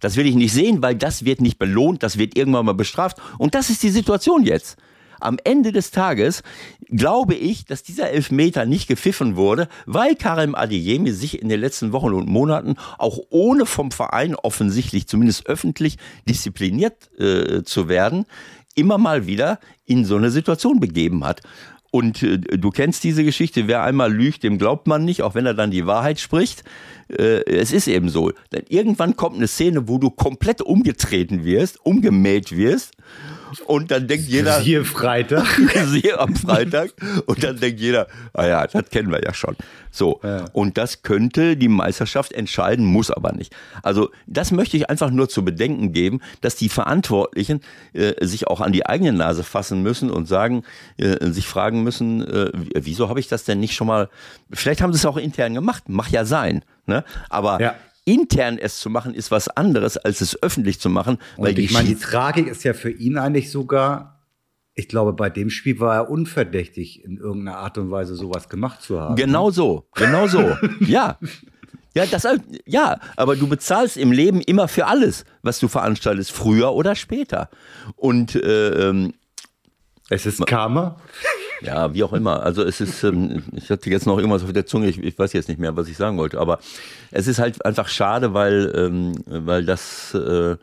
[0.03, 3.17] Das will ich nicht sehen, weil das wird nicht belohnt, das wird irgendwann mal bestraft.
[3.37, 4.77] Und das ist die Situation jetzt.
[5.21, 6.43] Am Ende des Tages
[6.89, 11.93] glaube ich, dass dieser Elfmeter nicht gepfiffen wurde, weil Karim Adeyemi sich in den letzten
[11.93, 18.25] Wochen und Monaten auch ohne vom Verein offensichtlich, zumindest öffentlich diszipliniert äh, zu werden,
[18.75, 21.41] immer mal wieder in so eine Situation begeben hat.
[21.93, 25.45] Und äh, du kennst diese Geschichte, wer einmal lügt, dem glaubt man nicht, auch wenn
[25.45, 26.63] er dann die Wahrheit spricht.
[27.07, 28.31] Äh, es ist eben so.
[28.51, 32.93] Denn irgendwann kommt eine Szene, wo du komplett umgetreten wirst, umgemäht wirst
[33.61, 34.61] Und dann denkt jeder.
[34.61, 35.45] Siehe Freitag.
[35.85, 36.91] Siehe am Freitag.
[37.25, 39.55] Und dann denkt jeder, ah ja, das kennen wir ja schon.
[39.91, 40.19] So.
[40.23, 40.45] Ja.
[40.53, 43.55] Und das könnte die Meisterschaft entscheiden, muss aber nicht.
[43.81, 47.61] Also, das möchte ich einfach nur zu bedenken geben, dass die Verantwortlichen
[47.93, 50.63] äh, sich auch an die eigene Nase fassen müssen und sagen,
[50.97, 54.09] äh, sich fragen müssen, äh, wieso habe ich das denn nicht schon mal,
[54.51, 56.63] vielleicht haben sie es auch intern gemacht, mach ja sein.
[56.85, 57.03] Ne?
[57.29, 61.17] Aber ja intern es zu machen, ist was anderes, als es öffentlich zu machen.
[61.37, 64.21] Und weil ich meine, die Tragik ist ja für ihn eigentlich sogar,
[64.73, 68.81] ich glaube, bei dem Spiel war er unverdächtig, in irgendeiner Art und Weise sowas gemacht
[68.81, 69.15] zu haben.
[69.15, 70.57] Genau so, genau so.
[70.79, 71.17] ja.
[71.95, 72.27] Ja, das,
[72.65, 77.49] ja, aber du bezahlst im Leben immer für alles, was du veranstaltest, früher oder später.
[77.95, 79.13] Und äh, ähm,
[80.09, 80.99] es ist Karma.
[81.63, 82.43] Ja, wie auch immer.
[82.43, 85.31] Also es ist, ähm, ich hatte jetzt noch irgendwas auf der Zunge, ich, ich, weiß
[85.33, 86.59] jetzt nicht mehr, was ich sagen wollte, aber
[87.11, 90.57] es ist halt einfach schade, weil, ähm, weil das äh,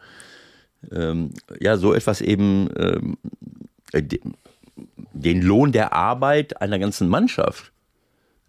[0.92, 3.16] ähm, ja so etwas eben ähm,
[3.92, 4.02] äh,
[5.12, 7.72] den Lohn der Arbeit einer ganzen Mannschaft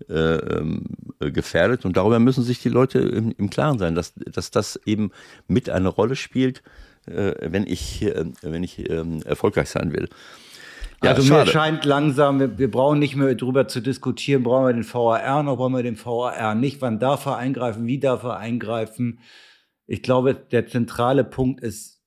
[0.10, 0.84] äh, ähm,
[1.20, 5.12] gefährdet und darüber müssen sich die Leute im, im Klaren sein, dass, dass das eben
[5.48, 6.64] mit eine Rolle spielt,
[7.06, 10.10] äh, wenn ich, äh, wenn ich ähm, erfolgreich sein will.
[11.04, 11.46] Ja, also schade.
[11.46, 15.42] mir scheint langsam, wir, wir, brauchen nicht mehr darüber zu diskutieren, brauchen wir den VAR
[15.42, 19.20] noch, brauchen wir den VAR nicht, wann darf er eingreifen, wie darf er eingreifen.
[19.88, 22.02] Ich glaube, der zentrale Punkt ist,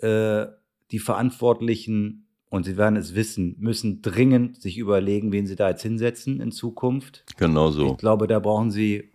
[0.00, 0.46] äh,
[0.90, 5.82] die Verantwortlichen, und sie werden es wissen, müssen dringend sich überlegen, wen sie da jetzt
[5.82, 7.24] hinsetzen in Zukunft.
[7.38, 7.92] Genau so.
[7.92, 9.12] Ich glaube, da brauchen sie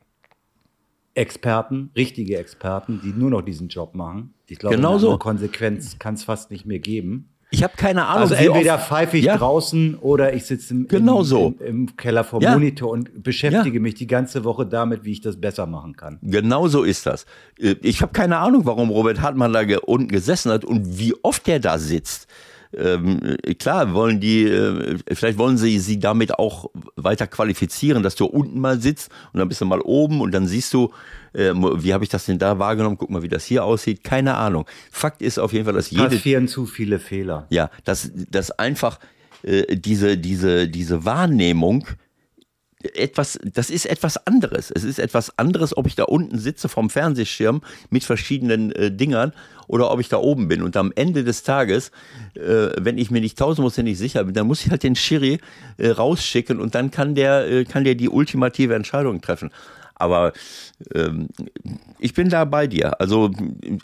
[1.13, 4.33] Experten, richtige Experten, die nur noch diesen Job machen.
[4.47, 5.17] Ich glaube, genau so.
[5.17, 7.29] Konsequenz kann es fast nicht mehr geben.
[7.49, 8.23] Ich habe keine Ahnung.
[8.23, 9.37] Also entweder pfeife ich ja.
[9.37, 11.55] draußen oder ich sitze im, genau so.
[11.59, 12.51] im, im, Keller vor ja.
[12.51, 13.81] Monitor und beschäftige ja.
[13.81, 16.19] mich die ganze Woche damit, wie ich das besser machen kann.
[16.21, 17.25] Genau so ist das.
[17.57, 21.47] Äh, ich habe keine Ahnung, warum Robert Hartmann da unten gesessen hat und wie oft
[21.47, 22.27] er da sitzt
[22.75, 28.25] ähm, klar wollen die, äh, vielleicht wollen sie sie damit auch weiter qualifizieren, dass du
[28.25, 30.91] unten mal sitzt und dann bist du mal oben und dann siehst du,
[31.37, 32.97] äh, wie habe ich das denn da wahrgenommen?
[32.97, 34.03] Guck mal, wie das hier aussieht.
[34.03, 34.65] Keine Ahnung.
[34.91, 36.09] Fakt ist auf jeden Fall, dass jede.
[36.09, 37.47] Passieren zu viele Fehler.
[37.49, 38.99] Ja, dass, dass einfach
[39.43, 41.85] äh, diese, diese, diese Wahrnehmung
[42.93, 44.71] etwas, das ist etwas anderes.
[44.71, 49.33] Es ist etwas anderes, ob ich da unten sitze vom Fernsehschirm mit verschiedenen äh, Dingern
[49.67, 50.61] oder ob ich da oben bin.
[50.61, 51.91] Und am Ende des Tages,
[52.35, 55.39] äh, wenn ich mir nicht tausendprozentig sicher bin, dann muss ich halt den Schiri
[55.77, 59.51] äh, rausschicken und dann kann der, äh, kann der die ultimative Entscheidung treffen.
[59.99, 60.33] Aber
[60.93, 61.27] ähm,
[61.99, 62.99] ich bin da bei dir.
[62.99, 63.31] Also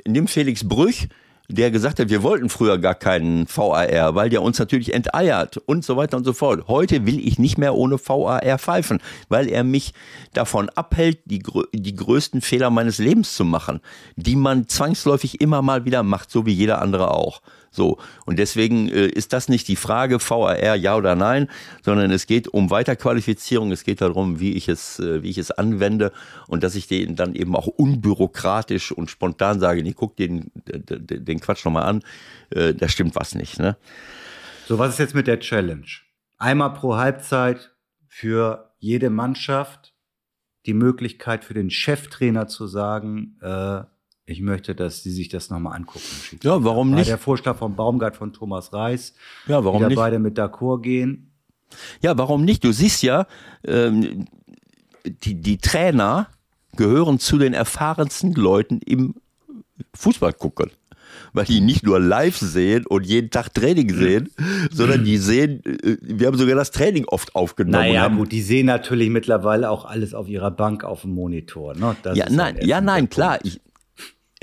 [0.05, 1.07] nimm Felix Brüch,
[1.49, 5.83] der gesagt hat, wir wollten früher gar keinen VAR, weil der uns natürlich enteiert und
[5.83, 6.67] so weiter und so fort.
[6.67, 9.93] Heute will ich nicht mehr ohne VAR pfeifen, weil er mich
[10.33, 13.81] davon abhält, die, die größten Fehler meines Lebens zu machen,
[14.15, 17.41] die man zwangsläufig immer mal wieder macht, so wie jeder andere auch.
[17.73, 17.97] So.
[18.25, 21.49] Und deswegen äh, ist das nicht die Frage VAR ja oder nein,
[21.81, 23.71] sondern es geht um Weiterqualifizierung.
[23.71, 26.11] Es geht darum, wie ich es, äh, wie ich es anwende
[26.47, 31.25] und dass ich den dann eben auch unbürokratisch und spontan sage, nee, guck den, den,
[31.25, 32.03] den Quatsch nochmal an.
[32.51, 33.75] Äh, da stimmt was nicht, ne?
[34.67, 35.87] So, was ist jetzt mit der Challenge?
[36.37, 37.71] Einmal pro Halbzeit
[38.07, 39.93] für jede Mannschaft
[40.65, 43.81] die Möglichkeit für den Cheftrainer zu sagen, äh,
[44.25, 46.05] ich möchte, dass Sie sich das nochmal angucken.
[46.43, 47.09] Ja, warum nicht?
[47.09, 49.13] Der Vorschlag von Baumgart von Thomas Reis.
[49.47, 49.95] Ja, warum die nicht?
[49.97, 51.31] beide mit d'accord gehen.
[52.01, 52.63] Ja, warum nicht?
[52.63, 53.27] Du siehst ja,
[53.65, 54.25] ähm,
[55.05, 56.27] die, die Trainer
[56.75, 59.15] gehören zu den erfahrensten Leuten im
[59.95, 60.71] Fußball gucken.
[61.33, 64.29] Weil die nicht nur live sehen und jeden Tag Training sehen,
[64.71, 67.87] sondern die sehen, äh, wir haben sogar das Training oft aufgenommen.
[67.87, 71.75] Naja, gut, die sehen natürlich mittlerweile auch alles auf ihrer Bank auf dem Monitor.
[71.75, 71.95] Ne?
[72.13, 73.39] ja, nein, ja, nein, klar.
[73.43, 73.59] Ich,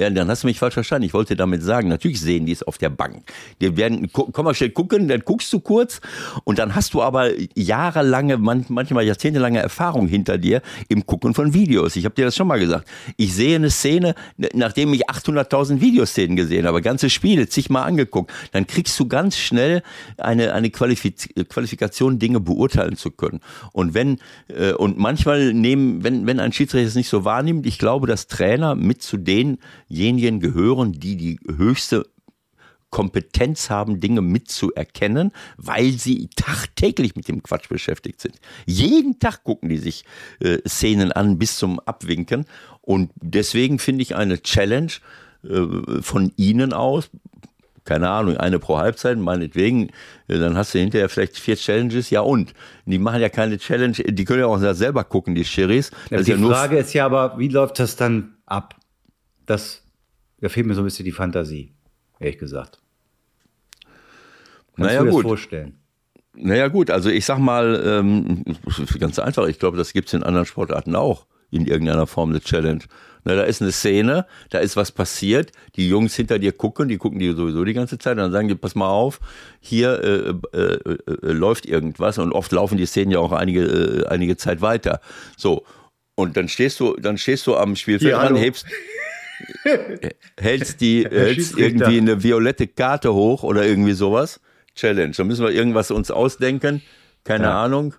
[0.00, 1.04] ja, dann hast du mich falsch verstanden.
[1.04, 3.22] Ich wollte damit sagen, natürlich sehen die es auf der Bank.
[3.60, 6.00] Die werden, komm mal schnell gucken, dann guckst du kurz
[6.44, 11.96] und dann hast du aber jahrelange, manchmal jahrzehntelange Erfahrung hinter dir im Gucken von Videos.
[11.96, 12.88] Ich habe dir das schon mal gesagt.
[13.18, 14.14] Ich sehe eine Szene,
[14.54, 19.82] nachdem ich 800.000 Videoszenen gesehen habe, ganze Spiele zigmal angeguckt, dann kriegst du ganz schnell
[20.16, 23.40] eine, eine Qualifiz Qualifikation, Dinge beurteilen zu können.
[23.72, 27.78] Und wenn, äh, und manchmal nehmen, wenn, wenn ein Schiedsrichter es nicht so wahrnimmt, ich
[27.78, 29.58] glaube, dass Trainer mit zu denen
[29.90, 32.06] denjenigen gehören, die die höchste
[32.90, 38.40] Kompetenz haben, Dinge mitzuerkennen, weil sie tagtäglich mit dem Quatsch beschäftigt sind.
[38.66, 40.04] Jeden Tag gucken die sich
[40.40, 42.46] äh, Szenen an bis zum Abwinken.
[42.80, 44.92] Und deswegen finde ich eine Challenge
[45.44, 47.10] äh, von Ihnen aus,
[47.84, 49.90] keine Ahnung, eine pro Halbzeit, meinetwegen,
[50.26, 52.54] äh, dann hast du hinterher vielleicht vier Challenges, ja und?
[52.86, 55.92] Die machen ja keine Challenge, die können ja auch selber gucken, die Schiris.
[56.10, 58.74] Ja, die ja Frage ist ja aber, wie läuft das dann ab?
[59.46, 59.82] Das,
[60.40, 61.74] da fehlt mir so ein bisschen die Fantasie,
[62.18, 62.80] ehrlich gesagt.
[64.76, 65.24] Kannst naja, du dir gut.
[65.24, 65.76] das vorstellen?
[66.34, 68.44] Naja gut, also ich sag mal, ähm,
[68.98, 72.84] ganz einfach, ich glaube, das gibt's in anderen Sportarten auch, in irgendeiner Form eine Challenge.
[73.24, 76.96] Na, da ist eine Szene, da ist was passiert, die Jungs hinter dir gucken, die
[76.96, 79.20] gucken dir sowieso die ganze Zeit, und dann sagen die, pass mal auf,
[79.60, 83.64] hier äh, äh, äh, äh, läuft irgendwas und oft laufen die Szenen ja auch einige,
[83.64, 85.00] äh, einige Zeit weiter.
[85.36, 85.66] So,
[86.14, 88.38] und dann stehst du, dann stehst du am Spielfeld Hier, ran, hallo.
[88.38, 88.66] hebst,
[90.38, 94.40] hältst die, hältst irgendwie eine violette Karte hoch oder irgendwie sowas.
[94.74, 95.12] Challenge.
[95.16, 96.82] Da müssen wir irgendwas uns ausdenken.
[97.24, 97.64] Keine Ja.
[97.64, 97.94] Ahnung.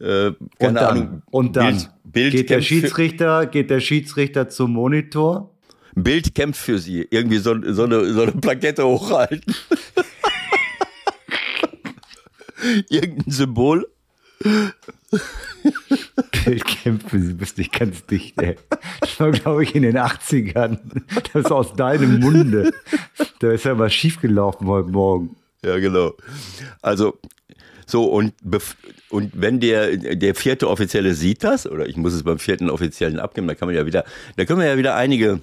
[0.00, 1.22] Äh, Und keine dann, Ahnung.
[1.30, 5.50] und dann Bild, Bild, geht der Schiedsrichter, geht der Schiedsrichter zum Monitor.
[5.94, 7.06] Bild kämpft für sie.
[7.10, 9.42] Irgendwie so, so, eine, so eine Plakette hochhalten.
[12.90, 13.88] Irgendein Symbol.
[16.82, 18.56] Kämpfe, sie bist nicht ganz dicht, ey.
[19.00, 20.78] Das war, glaube ich, in den 80ern.
[21.32, 22.72] Das ist aus deinem Munde.
[23.40, 25.36] Da ist ja was schiefgelaufen heute Morgen.
[25.64, 26.14] Ja, genau.
[26.80, 27.18] Also,
[27.86, 28.34] so, und,
[29.10, 33.20] und wenn der, der vierte Offizielle sieht das, oder ich muss es beim vierten Offiziellen
[33.20, 34.04] abgeben, da kann man ja wieder,
[34.36, 35.40] da können wir ja wieder einige,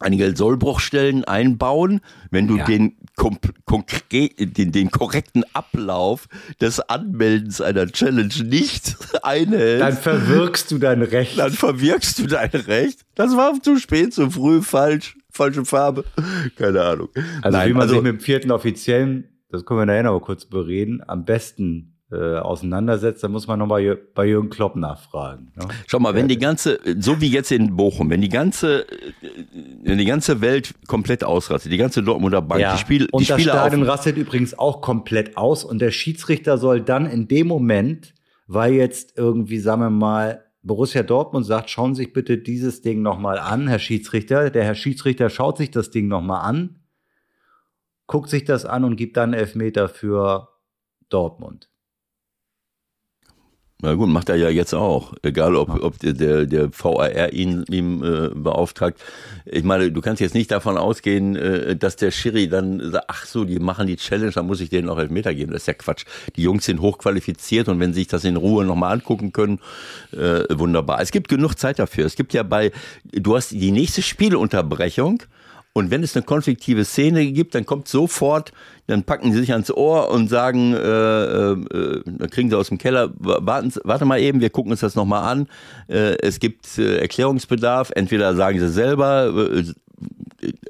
[0.00, 2.64] einige Sollbruchstellen einbauen, wenn du Ja.
[2.64, 2.96] den,
[4.38, 6.26] den, den korrekten Ablauf
[6.60, 9.82] des Anmeldens einer Challenge nicht einhältst.
[9.82, 11.38] Dann verwirkst du dein Recht.
[11.38, 13.00] dann verwirkst du dein Recht.
[13.14, 16.04] Das war zu spät, zu früh, falsch, falsche Farbe.
[16.56, 17.08] Keine Ahnung.
[17.42, 20.20] Also Nein, wie man also, sich mit dem vierten Offiziellen, das können wir nachher noch
[20.20, 25.52] kurz bereden, am besten äh, auseinandersetzt, da muss man nochmal Jür- bei Jürgen Klopp nachfragen.
[25.56, 25.68] Ne?
[25.86, 28.84] schau mal, wenn die ganze, so wie jetzt in Bochum, wenn die ganze,
[29.84, 33.38] wenn die ganze Welt komplett ausrastet, die ganze Dortmunder Bank, die, Spiel, die und das
[33.40, 37.46] Spieler auf, Stadion rastet übrigens auch komplett aus und der Schiedsrichter soll dann in dem
[37.46, 38.12] Moment,
[38.48, 43.02] weil jetzt irgendwie, sagen wir mal, Borussia Dortmund sagt, schauen Sie sich bitte dieses Ding
[43.02, 44.50] nochmal an, Herr Schiedsrichter.
[44.50, 46.80] Der Herr Schiedsrichter schaut sich das Ding nochmal an,
[48.06, 50.48] guckt sich das an und gibt dann Elfmeter für
[51.08, 51.69] Dortmund.
[53.82, 55.14] Na gut, macht er ja jetzt auch.
[55.22, 59.00] Egal, ob, ob der, der, VAR ihn ihm äh, beauftragt.
[59.46, 63.24] Ich meine, du kannst jetzt nicht davon ausgehen, äh, dass der Schiri dann sagt, ach
[63.24, 65.52] so, die machen die Challenge, dann muss ich denen noch Elfmeter geben.
[65.52, 66.04] Das ist ja Quatsch.
[66.36, 69.60] Die Jungs sind hochqualifiziert und wenn sie sich das in Ruhe nochmal angucken können,
[70.12, 71.00] äh, wunderbar.
[71.00, 72.04] Es gibt genug Zeit dafür.
[72.04, 72.72] Es gibt ja bei,
[73.04, 75.22] du hast die nächste Spielunterbrechung
[75.72, 78.52] und wenn es eine konfliktive Szene gibt, dann kommt sofort,
[78.88, 82.78] dann packen sie sich ans Ohr und sagen, äh, äh, dann kriegen sie aus dem
[82.78, 85.46] Keller, warten, warte mal eben, wir gucken uns das nochmal an.
[85.88, 89.64] Äh, es gibt äh, Erklärungsbedarf, entweder sagen sie selber, äh,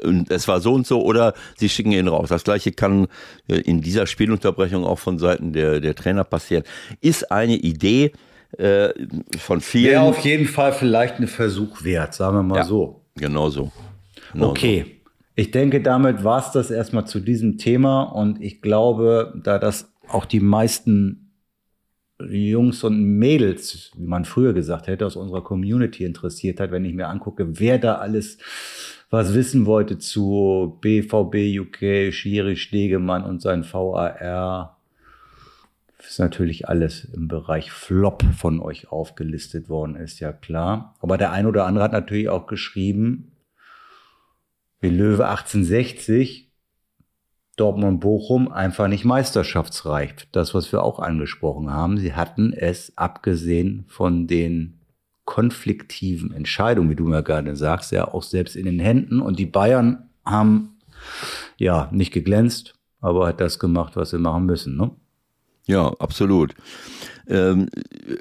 [0.02, 2.28] und es war so und so, oder sie schicken ihn raus.
[2.28, 3.06] Das gleiche kann
[3.48, 6.64] äh, in dieser Spielunterbrechung auch von Seiten der, der Trainer passieren.
[7.00, 8.12] Ist eine Idee
[8.58, 8.90] äh,
[9.38, 9.92] von vielen.
[9.92, 12.64] Wäre auf jeden Fall vielleicht ein Versuch wert, sagen wir mal Ja.
[12.64, 13.00] so.
[13.16, 13.70] Genau so.
[14.32, 14.96] Genau Okay.
[15.36, 19.90] Ich denke, damit war es das erstmal zu diesem Thema und ich glaube, da das
[20.08, 21.30] auch die meisten
[22.28, 26.94] Jungs und Mädels, wie man früher gesagt hätte, aus unserer Community interessiert hat, wenn ich
[26.94, 28.38] mir angucke, wer da alles
[29.08, 34.76] was wissen wollte zu BVB UK, Schiri Stegemann und sein VAR,
[35.98, 40.94] ist natürlich alles im Bereich Flop von euch aufgelistet worden, ist ja klar.
[41.00, 43.29] Aber der ein oder andere hat natürlich auch geschrieben,
[44.80, 46.50] wie Löwe 1860,
[47.56, 50.14] Dortmund Bochum einfach nicht meisterschaftsreich.
[50.32, 51.98] Das, was wir auch angesprochen haben.
[51.98, 54.80] Sie hatten es, abgesehen von den
[55.24, 59.20] konfliktiven Entscheidungen, wie du mir gerade sagst, ja auch selbst in den Händen.
[59.20, 60.78] Und die Bayern haben
[61.58, 64.76] ja nicht geglänzt, aber hat das gemacht, was sie machen müssen.
[64.76, 64.90] Ne?
[65.66, 66.54] Ja, absolut.
[67.30, 67.68] Ähm,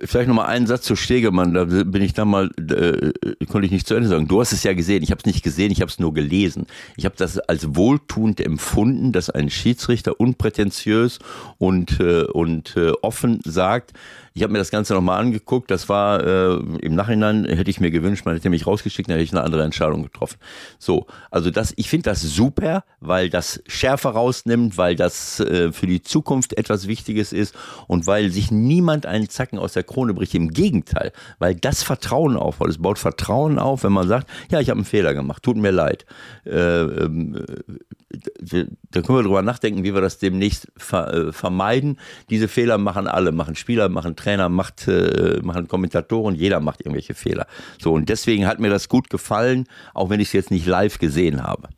[0.03, 3.11] vielleicht noch mal einen Satz zu Stegemann, da bin ich dann mal, äh,
[3.47, 4.27] konnte ich nicht zu Ende sagen.
[4.27, 6.67] Du hast es ja gesehen, ich habe es nicht gesehen, ich habe es nur gelesen.
[6.95, 11.19] Ich habe das als wohltuend empfunden, dass ein Schiedsrichter unprätentiös
[11.57, 13.93] und, äh, und äh, offen sagt,
[14.33, 15.69] ich habe mir das Ganze nochmal angeguckt.
[15.69, 19.23] Das war äh, im Nachhinein hätte ich mir gewünscht, man hätte mich rausgeschickt, dann hätte
[19.25, 20.37] ich eine andere Entscheidung getroffen.
[20.77, 25.87] So, also das, ich finde das super, weil das Schärfe rausnimmt, weil das äh, für
[25.87, 27.53] die Zukunft etwas Wichtiges ist
[27.87, 30.33] und weil sich niemand einen Zacken aus der Krone bricht.
[30.35, 32.69] Im Gegenteil, weil das Vertrauen aufbaut.
[32.69, 35.71] Es baut Vertrauen auf, wenn man sagt, ja, ich habe einen Fehler gemacht, tut mir
[35.71, 36.05] leid.
[36.45, 41.99] Äh, ähm, äh, da können wir drüber nachdenken, wie wir das demnächst ver, äh, vermeiden.
[42.29, 47.13] Diese Fehler machen alle, machen Spieler, machen Trainer, macht, äh, machen Kommentatoren, jeder macht irgendwelche
[47.13, 47.45] Fehler.
[47.79, 50.97] So, und deswegen hat mir das gut gefallen, auch wenn ich es jetzt nicht live
[50.97, 51.69] gesehen habe.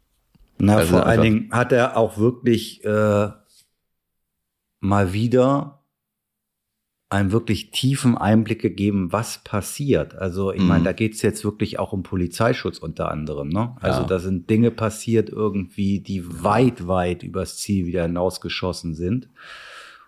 [0.57, 3.29] Na, Also vor allen Dingen hat er auch wirklich äh,
[4.79, 5.80] mal wieder
[7.12, 10.15] einem wirklich tiefen Einblick gegeben, was passiert.
[10.15, 10.86] Also ich meine, Mhm.
[10.86, 13.50] da geht's jetzt wirklich auch um Polizeischutz unter anderem.
[13.50, 13.76] Ne?
[13.82, 14.08] Also Ja.
[14.08, 19.30] da sind Dinge passiert irgendwie, die weit, weit übers Ziel wieder hinausgeschossen sind.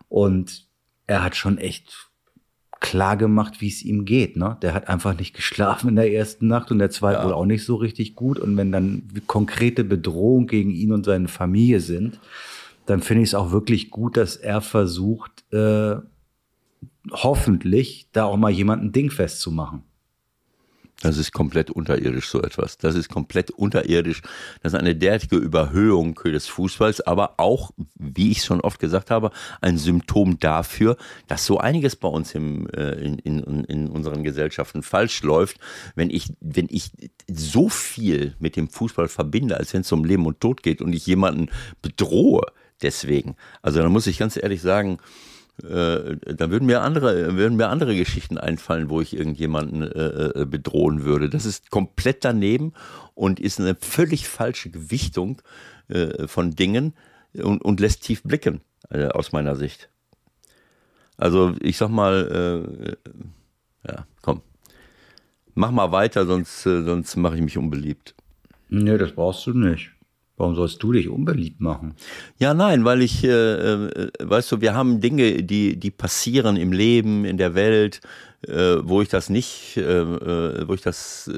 [0.08, 0.66] Und
[1.06, 2.10] er hat schon echt
[2.80, 4.38] klar gemacht, wie es ihm geht.
[4.38, 4.58] Ne?
[4.62, 7.26] Der hat einfach nicht geschlafen in der ersten Nacht und der zweite Ja.
[7.26, 8.40] wohl auch nicht so richtig gut.
[8.40, 12.20] Und wenn dann konkrete Bedrohungen gegen ihn und seine Familie sind,
[12.86, 15.96] dann finde ich es auch wirklich gut, dass er versucht, äh,
[17.12, 19.84] hoffentlich da auch mal jemanden dingfest zu machen.
[21.04, 22.78] Das ist komplett unterirdisch, so etwas.
[22.78, 24.22] Das ist komplett unterirdisch.
[24.62, 29.32] Das ist eine derartige Überhöhung des Fußballs, aber auch, wie ich schon oft gesagt habe,
[29.60, 30.96] ein Symptom dafür,
[31.28, 35.60] dass so einiges bei uns im, äh, in, in, in unseren Gesellschaften falsch läuft.
[35.96, 36.92] Wenn ich, wenn ich
[37.30, 40.94] so viel mit dem Fußball verbinde, als wenn es um Leben und Tod geht und
[40.94, 41.50] ich jemanden
[41.82, 42.46] bedrohe
[42.82, 43.36] deswegen.
[43.62, 45.00] Also da muss ich ganz ehrlich sagen,
[45.62, 50.46] äh, da würden mir andere, würden mir andere Geschichten einfallen, wo ich irgendjemanden äh, äh,
[50.46, 51.30] bedrohen würde.
[51.30, 52.74] Das ist komplett daneben
[53.14, 55.42] und ist eine völlig falsche Gewichtung
[55.90, 56.94] äh, von Dingen
[57.36, 59.90] und, und lässt tief blicken, äh, aus meiner Sicht.
[61.18, 62.98] Also ich sag mal,
[63.88, 64.42] ja, komm,
[65.54, 68.16] mach mal weiter, sonst, sonst mache ich mich unbeliebt.
[68.70, 69.92] Nee, das brauchst du nicht.
[70.44, 71.96] Warum sollst du dich unbeliebt machen?
[72.38, 76.74] Ja, nein, weil ich, äh, äh, weißt du, wir haben Dinge, die, die passieren im
[76.74, 78.02] Leben, in der Welt,
[78.46, 81.32] äh, wo ich das nicht, äh, äh, wo ich das,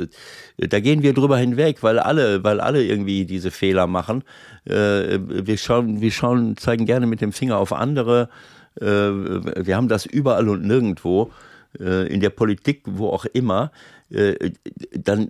[0.58, 4.24] äh, da gehen wir drüber hinweg, weil alle, weil alle irgendwie diese Fehler machen.
[4.64, 8.30] Wir schauen, wir schauen, zeigen gerne mit dem Finger auf andere.
[8.74, 11.30] Wir haben das überall und nirgendwo
[11.78, 13.72] in der Politik, wo auch immer,
[14.10, 15.30] dann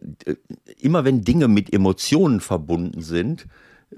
[0.79, 3.47] immer wenn Dinge mit Emotionen verbunden sind,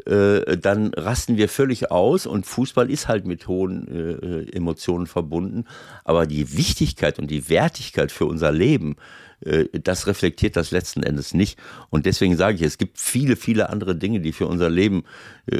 [0.05, 5.65] äh, dann rasten wir völlig aus und Fußball ist halt mit hohen äh, Emotionen verbunden.
[6.03, 8.95] Aber die Wichtigkeit und die Wertigkeit für unser Leben,
[9.39, 11.60] das reflektiert das letzten Endes nicht.
[11.89, 15.04] Und deswegen sage ich, es gibt viele, viele andere Dinge, die für unser Leben
[15.45, 15.60] äh,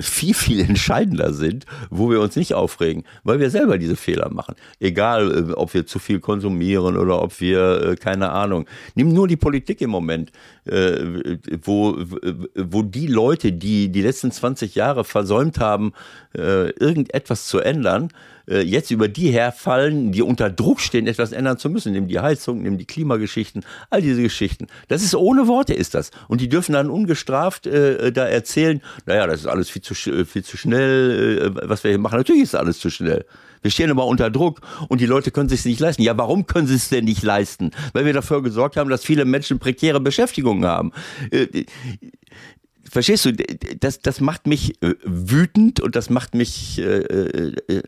[0.00, 4.56] viel, viel entscheidender sind, wo wir uns nicht aufregen, weil wir selber diese Fehler machen.
[4.80, 8.66] Egal, äh, ob wir zu viel konsumieren oder ob wir, äh, keine Ahnung.
[8.94, 10.32] Nimm nur die Politik im Moment,
[10.64, 11.96] äh, wo,
[12.54, 15.92] wo die Leute, die die letzten 20 Jahre versäumt haben,
[16.36, 18.08] äh, irgendetwas zu ändern,
[18.48, 21.92] äh, jetzt über die herfallen, die unter Druck stehen, etwas ändern zu müssen.
[21.92, 24.66] Nimm die Heizung, nimm die Klimageschichten, all diese Geschichten.
[24.88, 26.10] Das ist ohne Worte ist das.
[26.28, 30.24] Und die dürfen dann ungestraft äh, da erzählen, naja, das ist alles viel zu, sch-
[30.24, 32.18] viel zu schnell, äh, was wir hier machen.
[32.18, 33.24] Natürlich ist alles zu schnell.
[33.62, 36.02] Wir stehen aber unter Druck und die Leute können sich nicht leisten.
[36.02, 37.72] Ja, warum können sie es denn nicht leisten?
[37.94, 40.92] Weil wir dafür gesorgt haben, dass viele Menschen prekäre Beschäftigungen haben.
[41.32, 41.64] Äh,
[42.88, 47.82] Verstehst du, das, das macht mich äh, wütend und das macht mich äh, äh, äh,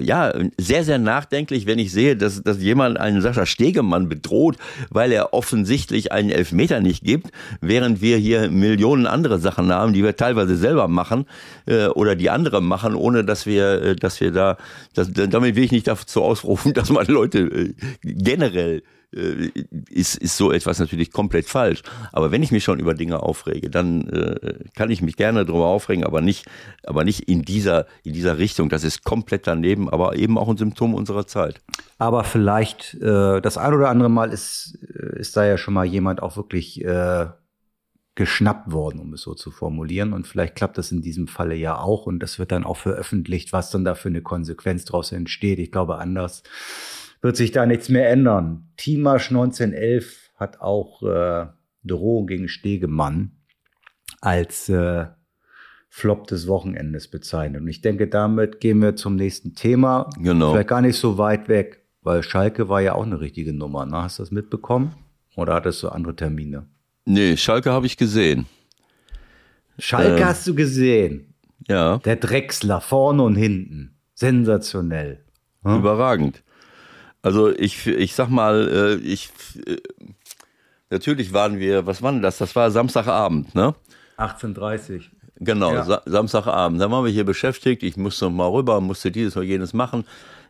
[0.00, 4.56] ja sehr, sehr nachdenklich, wenn ich sehe, dass, dass jemand einen Sascha Stegemann bedroht,
[4.90, 10.02] weil er offensichtlich einen Elfmeter nicht gibt, während wir hier Millionen andere Sachen haben, die
[10.02, 11.26] wir teilweise selber machen
[11.66, 14.56] äh, oder die andere machen, ohne dass wir, äh, dass wir da,
[14.94, 18.82] das, damit will ich nicht dazu ausrufen, dass man Leute generell
[19.14, 19.50] äh,
[19.90, 21.82] ist, ist so etwas natürlich komplett falsch.
[22.12, 25.66] Aber wenn ich mich schon über Dinge aufrege, dann äh, kann ich mich gerne darüber
[25.66, 26.46] aufregen, aber nicht,
[26.84, 28.68] aber nicht in dieser, in dieser Richtung.
[28.68, 31.60] Das ist komplett daneben, aber eben auch ein Symptom unserer Zeit.
[31.98, 35.84] Aber vielleicht äh, das ein oder andere Mal ist, äh, ist da ja schon mal
[35.84, 37.26] jemand auch wirklich äh,
[38.14, 40.12] geschnappt worden, um es so zu formulieren.
[40.12, 42.06] Und vielleicht klappt das in diesem Falle ja auch.
[42.06, 45.58] Und das wird dann auch veröffentlicht, was dann da für eine Konsequenz daraus entsteht.
[45.58, 46.42] Ich glaube, anders
[47.24, 48.68] wird sich da nichts mehr ändern.
[48.76, 51.46] Timasch 1911 hat auch äh,
[51.82, 53.32] Drohung gegen Stegemann
[54.20, 55.06] als äh,
[55.88, 57.62] Flop des Wochenendes bezeichnet.
[57.62, 60.10] Und ich denke, damit gehen wir zum nächsten Thema.
[60.18, 60.52] Genau.
[60.52, 63.86] Vielleicht gar nicht so weit weg, weil Schalke war ja auch eine richtige Nummer.
[63.86, 64.02] Ne?
[64.02, 64.94] Hast du das mitbekommen?
[65.34, 66.66] Oder hattest du andere Termine?
[67.06, 68.44] Nee, Schalke habe ich gesehen.
[69.78, 70.26] Schalke Ähm.
[70.26, 71.32] hast du gesehen.
[71.68, 73.96] Ja, Der Drechsler vorne und hinten.
[74.14, 75.24] Sensationell.
[75.62, 75.78] Hm?
[75.78, 76.43] überragend.
[77.24, 79.30] Also ich, ich sag mal, äh, ich
[79.66, 79.78] äh,
[80.90, 82.36] natürlich waren wir, was war denn das?
[82.36, 83.74] Das war Samstagabend, ne?
[84.18, 85.10] 1830.
[85.40, 85.84] Genau, Ja.
[85.84, 86.78] Sa Samstagabend.
[86.82, 87.82] Dann waren wir hier beschäftigt.
[87.82, 90.04] Ich musste noch mal rüber, musste dieses oder jenes machen.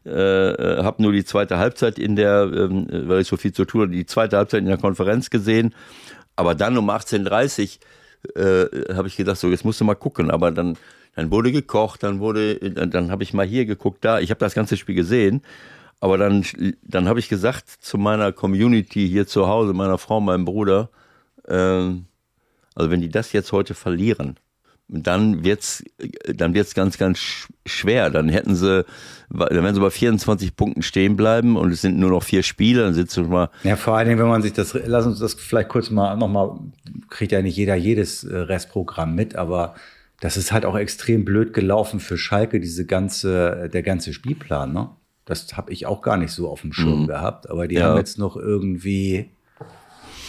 [0.04, 3.64] Äh, äh, habe nur die zweite Halbzeit in der, ähm, weil ich so viel zu
[3.64, 5.76] tun hatte, die zweite Halbzeit in der Konferenz gesehen.
[6.34, 7.78] Aber dann um 18.30
[8.34, 10.32] äh, habe ich gedacht, so jetzt musst du mal gucken.
[10.32, 10.76] Aber dann,
[11.14, 14.18] dann wurde gekocht, dann wurde, dann, dann habe ich mal hier geguckt, da.
[14.18, 15.40] Ich habe das ganze Spiel gesehen.
[16.04, 16.44] Aber dann,
[16.82, 20.90] dann habe ich gesagt zu meiner Community hier zu Hause, meiner Frau, meinem Bruder,
[21.48, 22.04] ähm,
[22.74, 24.36] also wenn die das jetzt heute verlieren,
[24.86, 25.82] dann wird's,
[26.26, 28.10] dann wird's ganz, ganz schwer.
[28.10, 28.84] Dann hätten sie,
[29.30, 32.82] dann werden sie bei 24 Punkten stehen bleiben und es sind nur noch vier Spiele,
[32.82, 33.48] dann sitzt du mal.
[33.62, 36.50] Ja, vor allen Dingen, wenn man sich das, lass uns das vielleicht kurz mal nochmal,
[37.08, 39.74] kriegt ja nicht jeder jedes äh, Restprogramm mit, aber
[40.20, 44.90] das ist halt auch extrem blöd gelaufen für Schalke, diese ganze, der ganze Spielplan, ne?
[45.24, 47.06] Das habe ich auch gar nicht so auf dem Schirm mhm.
[47.06, 47.84] gehabt, aber die ja.
[47.84, 49.30] haben jetzt noch irgendwie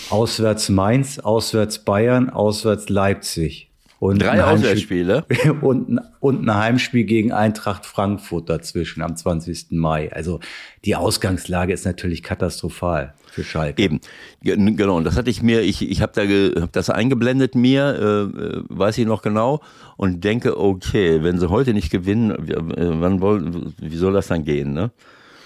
[0.09, 3.69] auswärts Mainz, auswärts Bayern, auswärts Leipzig.
[3.97, 5.25] Und Drei Auswärtsspiele.
[5.61, 9.67] Und, und ein Heimspiel gegen Eintracht Frankfurt dazwischen am 20.
[9.71, 10.11] Mai.
[10.11, 10.41] Also
[10.83, 13.83] die Ausgangslage ist natürlich katastrophal für Schalke.
[13.83, 13.99] Eben,
[14.41, 14.95] genau.
[14.95, 18.63] Und das hatte ich mir, ich, ich habe da hab das eingeblendet mir, äh, äh,
[18.69, 19.61] weiß ich noch genau,
[19.97, 24.45] und denke, okay, wenn sie heute nicht gewinnen, äh, wann wollen, wie soll das dann
[24.45, 24.73] gehen?
[24.73, 24.91] Ne?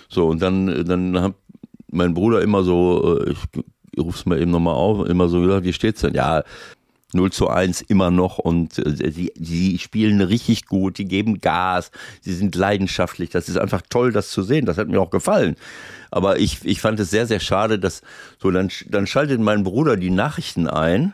[0.07, 1.33] So, und dann, dann hat
[1.91, 5.73] mein Bruder immer so, äh, ich ruf's mal eben nochmal auf, immer so gesagt, wie
[5.73, 6.13] steht's denn?
[6.13, 6.43] Ja,
[7.13, 11.91] 0 zu 1 immer noch und äh, sie, sie spielen richtig gut, die geben Gas,
[12.21, 13.29] sie sind leidenschaftlich.
[13.29, 14.65] Das ist einfach toll, das zu sehen.
[14.65, 15.55] Das hat mir auch gefallen.
[16.11, 18.01] Aber ich, ich fand es sehr, sehr schade, dass
[18.37, 21.13] so, dann, dann schaltet mein Bruder die Nachrichten ein.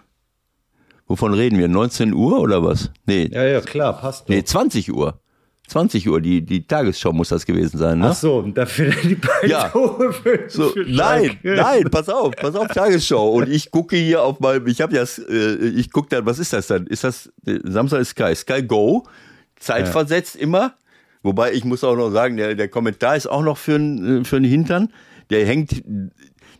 [1.07, 1.67] Wovon reden wir?
[1.67, 2.91] 19 Uhr oder was?
[3.05, 3.29] Nee.
[3.31, 4.23] Ja, ja, klar, passt.
[4.23, 4.29] Doch.
[4.29, 5.19] Nee, 20 Uhr.
[5.68, 8.09] 20 Uhr, die, die Tagesschau muss das gewesen sein, ne?
[8.09, 9.72] Ach so, dafür die beiden ja.
[10.47, 13.32] So, Nein, nein, pass auf, pass auf, Tagesschau.
[13.32, 16.53] Und ich gucke hier auf meinem, ich habe ja, äh, ich gucke dann, was ist
[16.53, 16.86] das dann?
[16.88, 17.32] Ist das,
[17.63, 19.05] Samstag ist Sky, Sky Go,
[19.59, 20.41] zeitversetzt ja.
[20.41, 20.74] immer.
[21.24, 24.39] Wobei ich muss auch noch sagen, der, der Kommentar ist auch noch für, äh, für
[24.39, 24.93] den Hintern.
[25.32, 25.84] Der hängt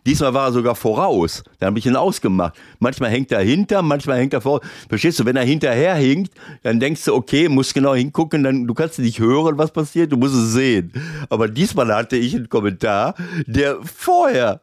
[0.06, 1.42] Diesmal war er sogar voraus.
[1.58, 2.54] Da habe ich ihn ausgemacht.
[2.78, 4.60] Manchmal hängt er hinter, manchmal hängt er vor.
[4.88, 6.32] Verstehst du, wenn er hinterher hinkt,
[6.62, 10.16] dann denkst du, okay, musst genau hingucken, dann du kannst nicht hören, was passiert, du
[10.16, 10.92] musst es sehen.
[11.28, 13.14] Aber diesmal hatte ich einen Kommentar,
[13.46, 14.60] der vorher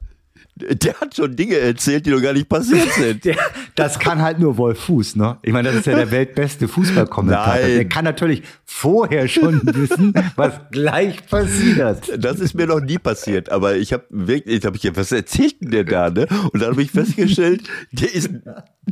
[0.56, 3.26] der hat schon Dinge erzählt, die noch gar nicht passiert sind.
[3.26, 3.36] Der,
[3.76, 5.38] das kann halt nur Wolf Fuß, ne?
[5.42, 7.68] Ich meine, das ist ja der weltbeste Fußballkommentator.
[7.68, 12.12] Der kann natürlich vorher schon wissen, was gleich passiert.
[12.18, 15.62] Das ist mir noch nie passiert, aber ich habe wirklich, ich habe ich, was erzählt
[15.62, 16.28] denn der da, ne?
[16.52, 18.30] Und dann habe ich festgestellt, der ist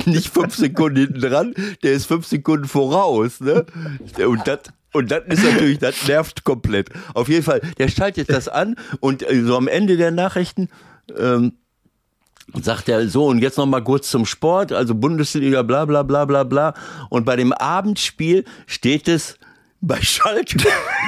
[0.06, 3.66] nicht fünf Sekunden hinten dran, der ist fünf Sekunden voraus, ne?
[4.26, 4.60] Und das
[4.92, 6.90] und das ist natürlich, das nervt komplett.
[7.14, 10.68] Auf jeden Fall, der schaltet das an und äh, so am Ende der Nachrichten
[11.16, 11.52] ähm,
[12.60, 16.24] sagt er so und jetzt noch mal kurz zum Sport, also Bundesliga, bla bla bla
[16.24, 16.74] bla bla.
[17.08, 19.38] Und bei dem Abendspiel steht es
[19.80, 20.58] bei Schalke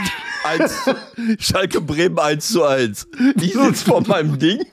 [0.44, 0.90] 1,
[1.38, 3.08] Schalke Bremen 1 zu 1.
[3.40, 4.64] Ich sitze vor meinem Ding.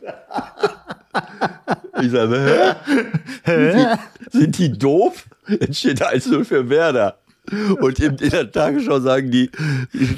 [2.02, 3.02] Ich sage, hä?
[3.44, 3.98] hä?
[4.32, 5.26] Sind die doof?
[5.48, 7.18] Jetzt steht 1-0 für Werder.
[7.50, 9.50] Und in, in, der Tagesschau sagen die,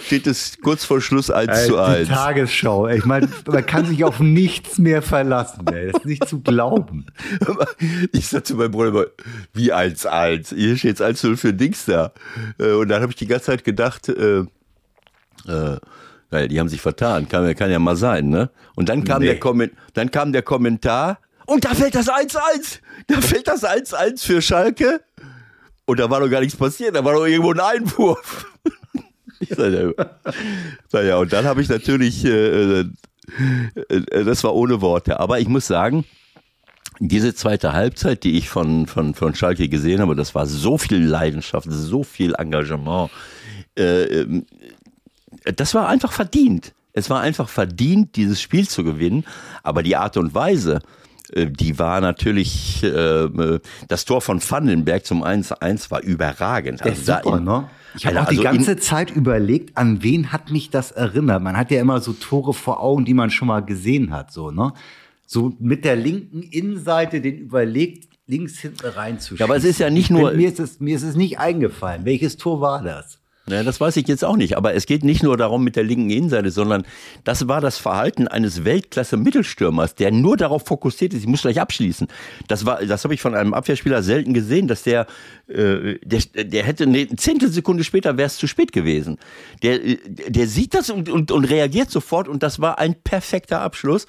[0.06, 2.08] steht es kurz vor Schluss 1 zu 1.
[2.08, 5.88] Die Tagesschau, ich meine, man kann sich auf nichts mehr verlassen, ey.
[5.88, 7.06] das ist nicht zu glauben.
[8.12, 9.08] Ich sagte zu meinem Bruder,
[9.54, 10.50] wie 1 1?
[10.50, 12.12] Hier steht 1 0 für Dings da.
[12.60, 14.40] Äh, und dann habe ich die ganze Zeit gedacht, äh,
[15.48, 18.50] äh, die haben sich vertan, kann, kann ja mal sein, ne?
[18.76, 19.28] Und dann kam, nee.
[19.28, 22.80] der, Komment, dann kam der Kommentar, und da fällt das 1-1.
[23.08, 25.02] Da fällt das 1-1 für Schalke.
[25.86, 28.46] Und da war doch gar nichts passiert, da war doch irgendwo ein Einwurf.
[29.40, 29.74] ich sag,
[30.94, 32.86] ja, ja, und dann habe ich natürlich, äh, äh,
[33.88, 35.20] äh, das war ohne Worte.
[35.20, 36.06] Aber ich muss sagen,
[37.00, 41.04] diese zweite Halbzeit, die ich von, von, von Schalke gesehen habe, das war so viel
[41.04, 43.10] Leidenschaft, so viel Engagement.
[43.78, 44.46] Äh, ähm,
[45.56, 46.74] das war einfach verdient.
[46.94, 49.26] Es war einfach verdient, dieses Spiel zu gewinnen.
[49.64, 50.80] Aber die Art und Weise,
[51.36, 56.82] die war natürlich, äh, das Tor von Vandenberg zum 1-1 war überragend.
[56.82, 57.70] Der also super, ne?
[57.96, 61.44] Ich habe auch also die ganze Zeit überlegt, an wen hat mich das erinnert.
[61.44, 64.52] Man hat ja immer so Tore vor Augen, die man schon mal gesehen hat, so,
[64.52, 64.74] ne?
[65.26, 69.38] So mit der linken Innenseite den überlegt, links hinten reinzuschießen.
[69.38, 70.32] Ja, aber es ist ja nicht nur.
[70.34, 72.06] Mir, ist es, mir ist es nicht eingefallen.
[72.06, 73.20] Welches Tor war das?
[73.46, 74.56] Ja, das weiß ich jetzt auch nicht.
[74.56, 76.86] Aber es geht nicht nur darum mit der linken Innenseite, sondern
[77.26, 82.08] das war das Verhalten eines Weltklasse-Mittelstürmers, der nur darauf fokussiert ist, ich muss gleich abschließen.
[82.48, 85.08] Das das habe ich von einem Abwehrspieler selten gesehen, dass der,
[85.48, 89.18] äh, der, der hätte eine Zehntelsekunde später wäre es zu spät gewesen.
[89.62, 89.78] Der,
[90.08, 94.06] der sieht das und, und, und reagiert sofort und das war ein perfekter Abschluss.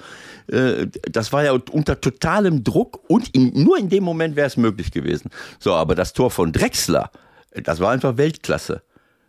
[0.47, 4.55] Äh, das war ja unter totalem Druck und in, nur in dem Moment wäre es
[4.55, 5.29] möglich gewesen.
[5.59, 7.11] So, aber das Tor von Drexler,
[7.51, 8.81] das war einfach Weltklasse.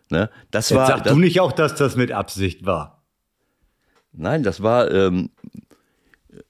[0.09, 0.29] Ne?
[0.51, 3.03] Das Jetzt war, sag das, du nicht auch, dass das mit Absicht war.
[4.13, 5.29] Nein, das war, ähm,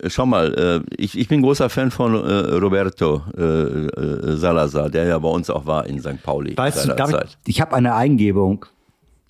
[0.06, 5.06] schau mal, äh, ich, ich bin großer Fan von äh, Roberto äh, äh Salazar, der
[5.06, 6.22] ja bei uns auch war in St.
[6.24, 6.58] Pauli.
[6.58, 8.66] Weißt du, ich, ich habe eine Eingebung.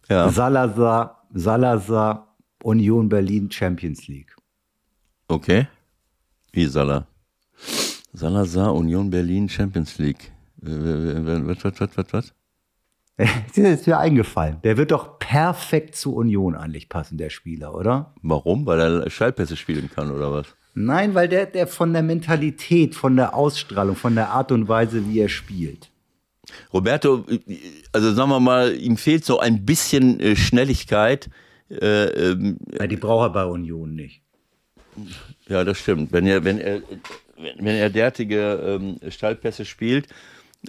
[0.09, 0.29] Ja.
[0.29, 4.35] Salazar, Salazar, Union Berlin Champions League.
[5.27, 5.67] Okay.
[6.53, 7.05] Wie Salah?
[8.13, 10.31] Salazar, Union Berlin Champions League.
[10.61, 12.33] Was, was, was, was, was?
[13.55, 14.57] Das ist mir eingefallen.
[14.63, 18.13] Der wird doch perfekt zu Union eigentlich passen, der Spieler, oder?
[18.21, 18.65] Warum?
[18.65, 20.47] Weil er Schallpässe spielen kann oder was?
[20.75, 25.07] Nein, weil der, der von der Mentalität, von der Ausstrahlung, von der Art und Weise,
[25.09, 25.89] wie er spielt.
[26.71, 27.25] Roberto,
[27.91, 31.29] also sagen wir mal, ihm fehlt so ein bisschen äh, Schnelligkeit.
[31.69, 34.21] Äh, ähm, Ja, die braucht er bei Union nicht.
[35.47, 36.11] Ja, das stimmt.
[36.11, 36.81] Wenn er, wenn er,
[37.37, 40.07] wenn wenn er derartige ähm, Stallpässe spielt.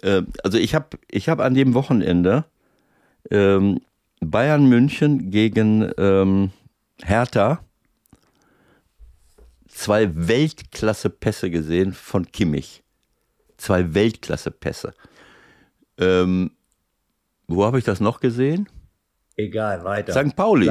[0.03, 2.45] Äh, also ich habe ich hab an dem Wochenende
[3.30, 3.80] ähm,
[4.20, 6.51] Bayern München gegen ähm,
[7.03, 7.61] Hertha
[9.68, 12.82] zwei Weltklasse-Pässe gesehen von Kimmich.
[13.57, 14.93] Zwei Weltklasse-Pässe.
[15.99, 16.51] Ähm,
[17.47, 18.68] wo habe ich das noch gesehen?
[19.36, 20.12] Egal, weiter.
[20.12, 20.34] St.
[20.34, 20.70] Pauli.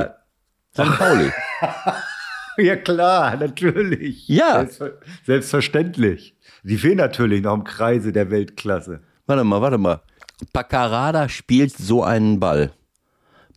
[0.73, 0.97] St.
[0.97, 1.31] Pauli.
[2.63, 4.27] Ja, klar, natürlich.
[4.27, 4.55] Ja.
[4.59, 4.91] Selbstver
[5.25, 6.35] selbstverständlich.
[6.63, 9.01] Die fehlen natürlich noch im Kreise der Weltklasse.
[9.25, 10.01] Warte mal, warte mal.
[10.53, 12.71] Paccarada spielt so einen Ball.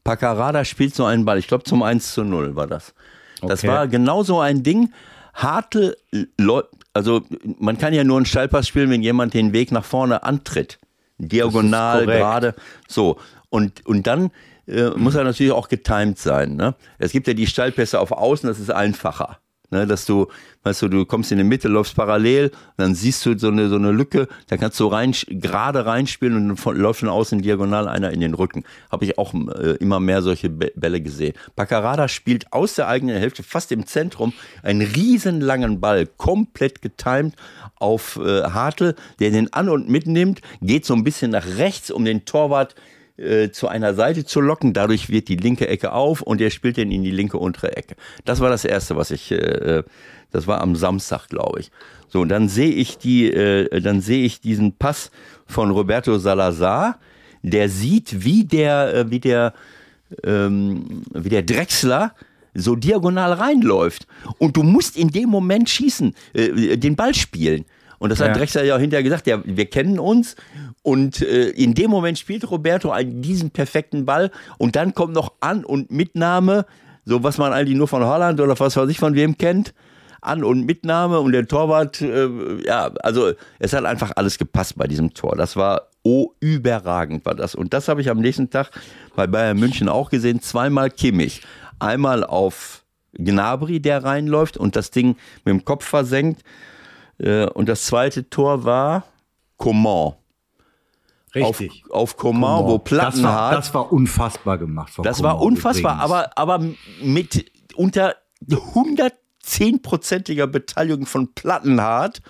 [0.04, 1.38] Paccarada spielt so einen Ball.
[1.38, 2.94] Ich glaube, zum 1 zu 0 war das.
[3.42, 3.68] Das Okay.
[3.68, 4.92] war genau so ein Ding.
[5.34, 5.96] Hartl,
[6.92, 7.22] also
[7.58, 10.78] man kann ja nur einen Steilpass spielen, wenn jemand den Weg nach vorne antritt.
[11.18, 12.54] Diagonal, gerade.
[12.88, 13.18] So.
[13.50, 14.30] Und, und dann
[14.70, 16.56] äh, muss er natürlich auch getimed sein.
[16.56, 16.74] Ne?
[16.98, 19.38] Es gibt ja die Steilpässe auf Außen, das ist einfacher.
[19.72, 20.26] Ne, dass du,
[20.64, 23.76] weißt du, du kommst in die Mitte, läufst parallel, dann siehst du so eine, so
[23.76, 28.10] eine Lücke, da kannst du rein, gerade reinspielen und von, läuft von außen diagonal einer
[28.10, 28.64] in den Rücken.
[28.90, 31.34] Habe ich auch äh, immer mehr solche Bä- Bälle gesehen.
[31.54, 34.32] Baccarada spielt aus der eigenen Hälfte, fast im Zentrum,
[34.64, 37.34] einen riesenlangen Ball, komplett getimed
[37.76, 42.04] auf äh, Hartl, der den an und mitnimmt, geht so ein bisschen nach rechts, um
[42.04, 42.99] den Torwart äh,
[43.52, 44.72] zu einer Seite zu locken.
[44.72, 47.94] Dadurch wird die linke Ecke auf und er spielt den in die linke untere Ecke.
[48.24, 49.82] Das war das Erste, was ich, äh,
[50.30, 51.70] das war am Samstag, glaube ich.
[52.08, 55.10] So, und dann sehe ich die, äh, dann sehe ich diesen Pass
[55.46, 56.98] von Roberto Salazar,
[57.42, 59.54] der sieht, wie der, äh, wie der,
[60.24, 62.14] ähm, wie der Drechsler
[62.54, 64.06] so diagonal reinläuft.
[64.38, 67.64] Und du musst in dem Moment schießen, äh, den Ball spielen.
[68.00, 68.28] Und das Ja.
[68.28, 70.34] hat Drechsler ja auch hinterher gesagt, ja, wir kennen uns.
[70.82, 74.30] Und äh, in dem Moment spielt Roberto einen, diesen perfekten Ball.
[74.58, 76.64] Und dann kommt noch An- und Mitnahme,
[77.04, 79.74] so was man eigentlich nur von Holland oder was weiß ich von wem kennt.
[80.22, 82.28] An- und Mitnahme und der Torwart, äh,
[82.64, 85.36] ja, also es hat einfach alles gepasst bei diesem Tor.
[85.36, 87.54] Das war oh, überragend war das.
[87.54, 88.70] Und das habe ich am nächsten Tag
[89.14, 90.40] bei Bayern München auch gesehen.
[90.40, 91.42] Zweimal Kimmich.
[91.78, 96.42] Einmal auf Gnabry, der reinläuft und das Ding mit dem Kopf versenkt.
[97.20, 99.04] Äh, Und das zweite Tor war
[99.56, 100.14] Coman.
[101.34, 101.84] Richtig.
[101.90, 103.58] Auf, auf Coman, wo das war, Plattenhardt.
[103.58, 104.94] das war unfassbar gemacht.
[105.02, 106.12] Das war Coman unfassbar, übrigens.
[106.12, 106.64] aber, aber
[107.02, 108.16] mit unter
[108.48, 112.20] 110-prozentiger Beteiligung von Plattenhardt,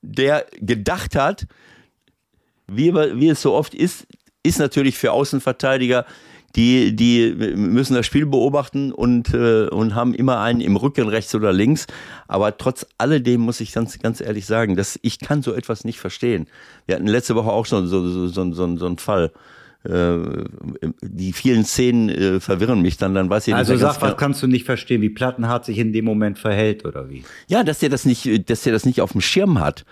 [0.00, 1.46] der gedacht hat,
[2.66, 4.06] wie, wie es so oft ist,
[4.42, 6.06] ist natürlich für Außenverteidiger,
[6.56, 11.34] die, die müssen das Spiel beobachten und, äh, und haben immer einen im Rücken, rechts
[11.34, 11.86] oder links.
[12.26, 16.00] Aber trotz alledem muss ich ganz, ganz ehrlich sagen, dass ich kann so etwas nicht
[16.00, 16.46] verstehen.
[16.86, 19.32] Wir hatten letzte Woche auch schon so, so, so, so, so einen Fall.
[19.84, 20.18] Äh,
[21.02, 24.16] die vielen Szenen äh, verwirren mich dann, dann weiß ich Also nicht mehr sag, was
[24.16, 27.22] kannst du nicht verstehen, wie Plattenhardt sich in dem Moment verhält oder wie?
[27.48, 29.84] Ja, dass der das nicht, dass der das nicht auf dem Schirm hat.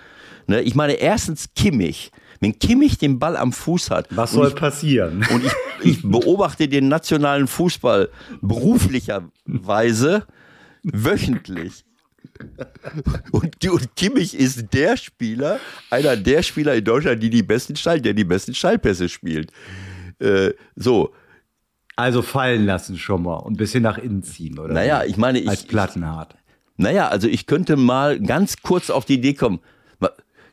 [0.47, 0.63] Ne?
[0.63, 2.11] Ich meine, erstens Kimmich.
[2.45, 4.07] Wenn Kimmich den Ball am Fuß hat.
[4.11, 5.25] Was soll ich, passieren?
[5.33, 8.11] und ich, ich beobachte den nationalen Fußball
[8.43, 10.27] beruflicherweise
[10.83, 11.85] wöchentlich.
[13.33, 15.59] Und, und Kimmich ist der Spieler,
[15.91, 19.51] einer der Spieler in Deutschland, die die besten Stall, der die besten Stallpässe spielt.
[20.19, 21.13] Äh, so,
[21.97, 24.75] Also fallen lassen schon mal und ein bisschen nach innen ziehen, oder?
[24.75, 26.35] Naja, ich meine, ich- Als Plattenhardt.
[26.77, 29.61] Naja, also ich könnte mal ganz kurz auf die Idee kommen.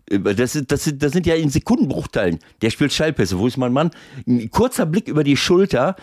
[0.09, 2.39] Das, sind- das, sind- das sind ja in Sekundenbruchteilen.
[2.61, 3.37] Der spielt Schallpässe.
[3.39, 3.91] Wo ist mein Mann?
[4.27, 5.95] Ein kurzer Blick über die Schulter.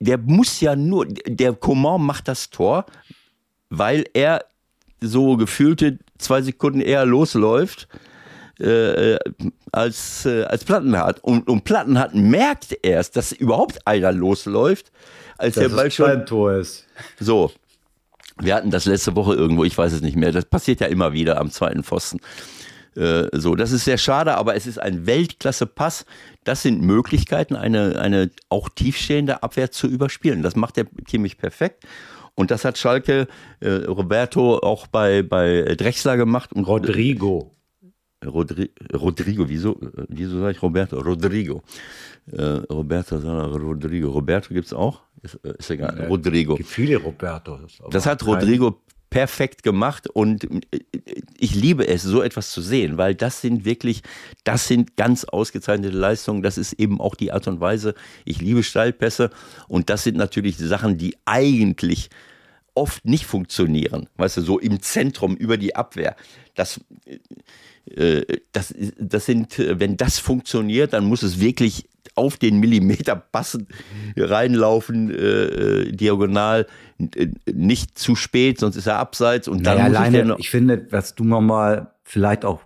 [0.00, 2.86] Der muss ja nur, der Coman macht das Tor,
[3.70, 4.44] weil er
[5.00, 7.88] so gefühlte zwei Sekunden eher losläuft
[8.58, 9.16] äh,
[9.72, 11.22] als, äh, als Plattenhardt.
[11.22, 14.90] Und, und Plattenhardt merkt erst, dass überhaupt einer losläuft,
[15.38, 16.86] als der Dass Ball es schon Tor ist.
[17.18, 17.50] so.
[18.40, 20.32] Wir hatten das letzte Woche irgendwo, ich weiß es nicht mehr.
[20.32, 22.20] Das passiert ja immer wieder am zweiten Pfosten.
[22.96, 26.04] Äh, so, das ist sehr schade, aber es ist ein Weltklasse-Pass.
[26.44, 30.42] Das sind Möglichkeiten, eine, eine auch tiefstehende Abwehr zu überspielen.
[30.42, 31.84] Das macht der Kimmich perfekt.
[32.34, 33.28] Und das hat Schalke
[33.60, 36.52] äh, Roberto auch bei, bei Drechsler gemacht.
[36.52, 37.51] Und Rodrigo.
[38.26, 40.98] Rodri Rodrigo, wieso, äh, wieso sage ich Roberto?
[41.00, 41.62] Rodrigo.
[42.30, 44.10] Äh, Roberto, sondern Rodrigo.
[44.10, 45.00] Roberto gibt's auch?
[45.22, 46.06] Ist, äh, ist egal.
[46.08, 46.56] Rodrigo.
[46.56, 47.78] Gibt viele Robertos.
[47.80, 48.80] aber Das hat Rodrigo
[49.12, 50.80] perfekt gemacht und äh,
[51.38, 54.02] ich liebe es, so etwas zu sehen, weil das sind wirklich,
[54.44, 56.42] das sind ganz ausgezeichnete Leistungen.
[56.42, 57.94] Das ist eben auch die Art und Weise.
[58.24, 59.30] Ich liebe Steilpässe
[59.68, 62.08] und das sind natürlich Sachen, die eigentlich
[62.74, 64.08] oft nicht funktionieren.
[64.16, 66.16] Weißt du, so im Zentrum über die Abwehr.
[66.54, 66.80] Das,
[67.86, 73.68] äh, das, das sind, wenn das funktioniert, dann muss es wirklich auf den Millimeter passen,
[74.16, 76.66] reinlaufen, äh, äh diagonal,
[76.98, 80.86] äh, nicht zu spät, sonst ist er abseits und dann naja, alleine, ich, ich finde,
[80.90, 82.60] was du nochmal vielleicht auch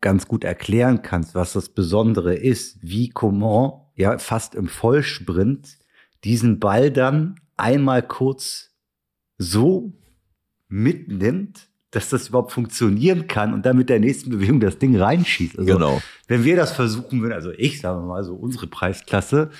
[0.00, 5.78] ganz gut erklären kannst, was das Besondere ist, wie Coman ja fast im Vollsprint
[6.24, 8.67] diesen Ball dann einmal kurz
[9.38, 9.92] so
[10.68, 15.58] mitnimmt, dass das überhaupt funktionieren kann und dann mit der nächsten Bewegung das Ding reinschießt.
[15.58, 16.02] Also, genau.
[16.26, 19.50] Wenn wir das versuchen würden, also ich sage mal so unsere Preisklasse,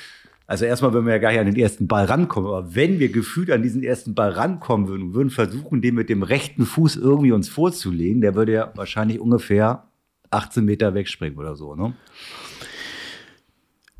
[0.46, 3.10] also erstmal würden wir ja gar nicht an den ersten Ball rankommen, aber wenn wir
[3.10, 6.96] gefühlt an diesen ersten Ball rankommen würden und würden versuchen, den mit dem rechten Fuß
[6.96, 9.84] irgendwie uns vorzulegen, der würde ja wahrscheinlich ungefähr
[10.30, 11.94] 18 Meter wegspringen oder so, ne?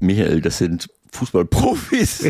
[0.01, 2.19] Michael, das sind Fußballprofis.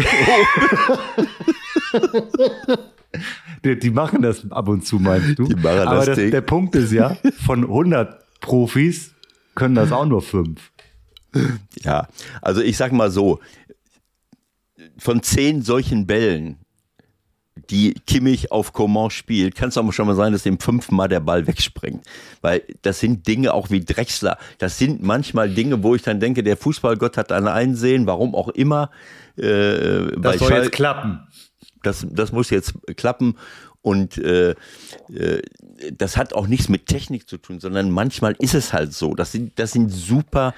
[3.65, 5.45] die, die, machen das ab und zu, meinst du?
[5.45, 9.15] Die machen Aber das, das der Punkt ist ja, von 100 Profis
[9.55, 10.71] können das auch nur fünf.
[11.83, 12.09] Ja,
[12.41, 13.41] also ich sag mal so,
[14.99, 16.59] von zehn solchen Bällen,
[17.71, 21.21] die Kimmich auf Coman spielt, kann es auch schon mal sein, dass dem fünfmal der
[21.21, 22.05] Ball wegspringt.
[22.41, 24.39] Weil das sind Dinge auch wie Drechsler.
[24.59, 28.49] Das sind manchmal Dinge, wo ich dann denke, der Fußballgott hat ein Einsehen, warum auch
[28.49, 28.91] immer.
[29.37, 31.21] Äh, das soll Schall jetzt klappen.
[31.83, 33.37] Das, das muss jetzt klappen.
[33.83, 35.43] Und äh, äh,
[35.93, 39.15] das hat auch nichts mit Technik zu tun, sondern manchmal ist es halt so.
[39.15, 40.55] Das sind, das sind super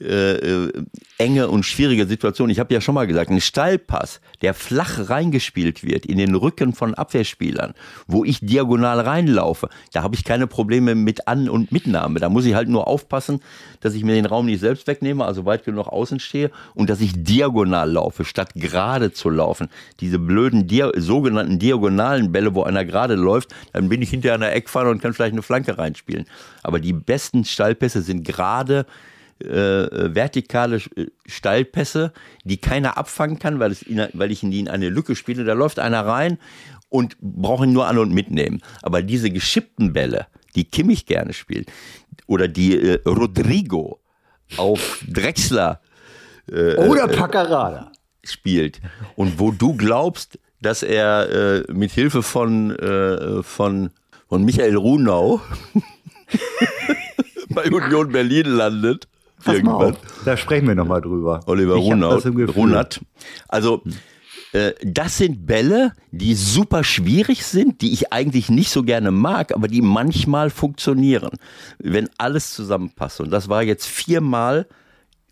[0.00, 0.72] äh, äh,
[1.18, 2.50] enge und schwierige Situation.
[2.50, 6.72] Ich habe ja schon mal gesagt, ein Steilpass, der flach reingespielt wird in den Rücken
[6.72, 7.74] von Abwehrspielern,
[8.08, 12.18] wo ich diagonal reinlaufe, da habe ich keine Probleme mit An- und Mitnahme.
[12.18, 13.40] Da muss ich halt nur aufpassen,
[13.80, 17.00] dass ich mir den Raum nicht selbst wegnehme, also weit genug außen stehe und dass
[17.00, 19.68] ich diagonal laufe, statt gerade zu laufen.
[20.00, 24.52] Diese blöden Dia sogenannten diagonalen Bälle, wo einer gerade läuft, dann bin ich hinter einer
[24.52, 26.26] Eckfahne und kann vielleicht eine Flanke reinspielen.
[26.62, 28.86] Aber die besten Steilpässe sind gerade
[29.44, 32.12] äh, vertikale äh, Steilpässe,
[32.44, 35.44] die keiner abfangen kann, weil, in, weil ich in die in eine Lücke spiele.
[35.44, 36.38] Da läuft einer rein
[36.88, 38.62] und brauche ihn nur an und mitnehmen.
[38.82, 41.70] Aber diese geschippten Bälle, die Kimmich gerne spielt,
[42.26, 44.00] oder die äh, Rodrigo
[44.56, 45.80] auf Drexler
[46.50, 47.92] äh, oder äh, Paccarada
[48.22, 48.80] spielt
[49.16, 51.30] und wo du glaubst, dass er
[51.68, 53.90] äh, mit Hilfe von, äh, von,
[54.28, 55.40] von Michael Runau
[57.50, 59.08] bei Union Berlin landet
[59.44, 59.96] Pass irgendwann.
[60.24, 61.40] Da sprechen wir nochmal drüber.
[61.46, 61.74] Oliver
[62.46, 63.00] Runert.
[63.48, 63.82] Also,
[64.52, 69.54] äh, das sind Bälle, die super schwierig sind, die ich eigentlich nicht so gerne mag,
[69.54, 71.30] aber die manchmal funktionieren,
[71.78, 73.20] wenn alles zusammenpasst.
[73.20, 74.66] Und das war jetzt viermal,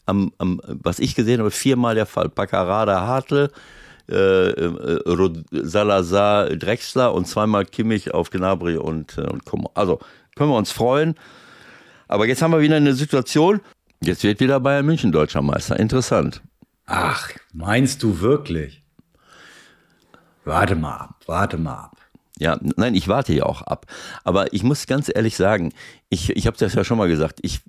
[0.06, 2.28] am, am, was ich gesehen habe, viermal der Fall.
[2.28, 3.50] Paccarada Hartl,
[4.10, 9.70] äh, äh, Salazar Drexler und zweimal Kimmich auf Gnabry und, äh, und Kummer.
[9.74, 10.00] Also
[10.34, 11.14] können wir uns freuen.
[12.08, 13.60] Aber jetzt haben wir wieder eine Situation,
[14.05, 15.78] Jetzt wird wieder Bayern München deutscher Meister.
[15.78, 16.42] Interessant.
[16.86, 18.82] Ach, meinst du wirklich?
[20.44, 21.96] Warte mal ab, warte mal ab.
[22.36, 23.86] Ja, nein, ich warte ja auch ab.
[24.24, 25.72] Aber ich muss ganz ehrlich sagen,
[26.09, 27.61] ich, ich habe das ja schon mal gesagt, ich,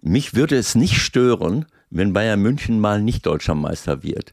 [0.00, 4.32] mich würde es nicht stören, wenn Bayern München mal nicht deutscher Meister wird.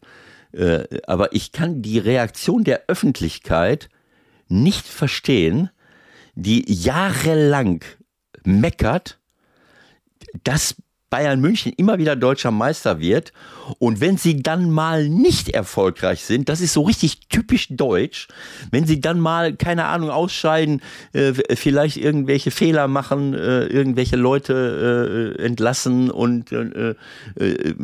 [0.52, 3.89] Äh, aber ich kann die Reaktion der Öffentlichkeit
[4.48, 5.70] nicht verstehen,
[6.34, 7.84] die jahrelang
[8.43, 9.20] meckert,
[10.43, 10.76] dass
[11.10, 13.32] Bayern München immer wieder deutscher Meister wird.
[13.80, 18.28] Und wenn sie dann mal nicht erfolgreich sind, das ist so richtig typisch deutsch,
[18.72, 20.82] wenn sie dann mal, keine Ahnung, ausscheiden,
[21.14, 26.95] äh, vielleicht irgendwelche Fehler machen, äh, irgendwelche Leute äh, entlassen und äh,
[27.36, 27.76] äh,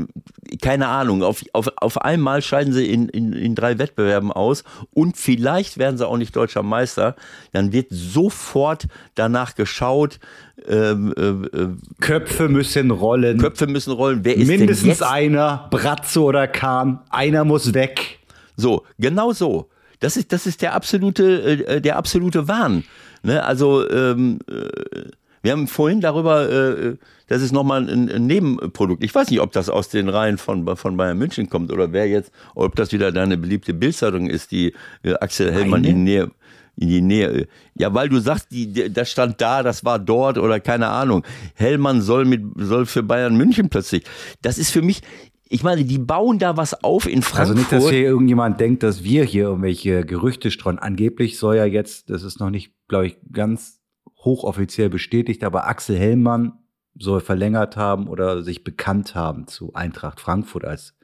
[0.61, 5.17] keine Ahnung, auf, auf, auf einmal scheiden sie in, in, in drei Wettbewerben aus und
[5.17, 7.15] vielleicht werden sie auch nicht deutscher Meister,
[7.51, 10.19] dann wird sofort danach geschaut,
[10.67, 13.39] ähm, äh, äh, Köpfe müssen rollen.
[13.39, 14.19] Köpfe müssen rollen.
[14.23, 18.19] Wer ist Mindestens einer, Bratzo oder Kahn, einer muss weg.
[18.55, 19.69] So, genau so.
[19.99, 22.83] Das ist, das ist der absolute, äh, der absolute Wahn.
[23.23, 23.43] Ne?
[23.43, 25.03] Also, ähm, äh,
[25.41, 26.95] wir haben vorhin darüber, äh,
[27.27, 29.03] das ist nochmal ein, ein Nebenprodukt.
[29.03, 32.07] Ich weiß nicht, ob das aus den Reihen von, von Bayern München kommt oder wer
[32.07, 34.73] jetzt, ob das wieder deine beliebte Bildzeitung ist, die
[35.03, 35.89] äh, Axel Hellmann Meine?
[35.89, 36.31] in Nähe
[36.75, 37.47] in die Nähe.
[37.75, 41.23] Ja, weil du sagst, die, das stand da, das war dort oder keine Ahnung.
[41.55, 44.03] Hellmann soll mit, soll für Bayern München plötzlich.
[44.41, 45.01] Das ist für mich,
[45.49, 47.39] ich meine, die bauen da was auf in Frankfurt.
[47.39, 50.79] Also nicht, dass hier irgendjemand denkt, dass wir hier irgendwelche Gerüchte streuen.
[50.79, 53.79] Angeblich soll ja jetzt, das ist noch nicht, glaube ich, ganz
[54.17, 56.53] hochoffiziell bestätigt, aber Axel Hellmann
[56.97, 60.95] soll verlängert haben oder sich bekannt haben zu Eintracht Frankfurt als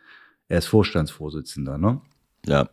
[0.48, 2.02] er ist Vorstandsvorsitzender, ne?
[2.46, 2.70] Ja.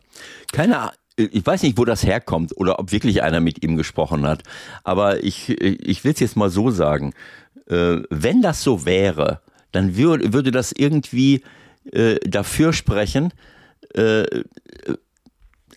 [0.51, 0.95] Keine Ahnung.
[1.17, 4.43] Ich weiß nicht, wo das herkommt oder ob wirklich einer mit ihm gesprochen hat.
[4.83, 7.13] Aber ich, ich will es jetzt mal so sagen.
[7.67, 9.41] Äh, wenn das so wäre,
[9.71, 11.43] dann würde, würde das irgendwie
[11.91, 13.33] äh, dafür sprechen,
[13.93, 14.25] äh,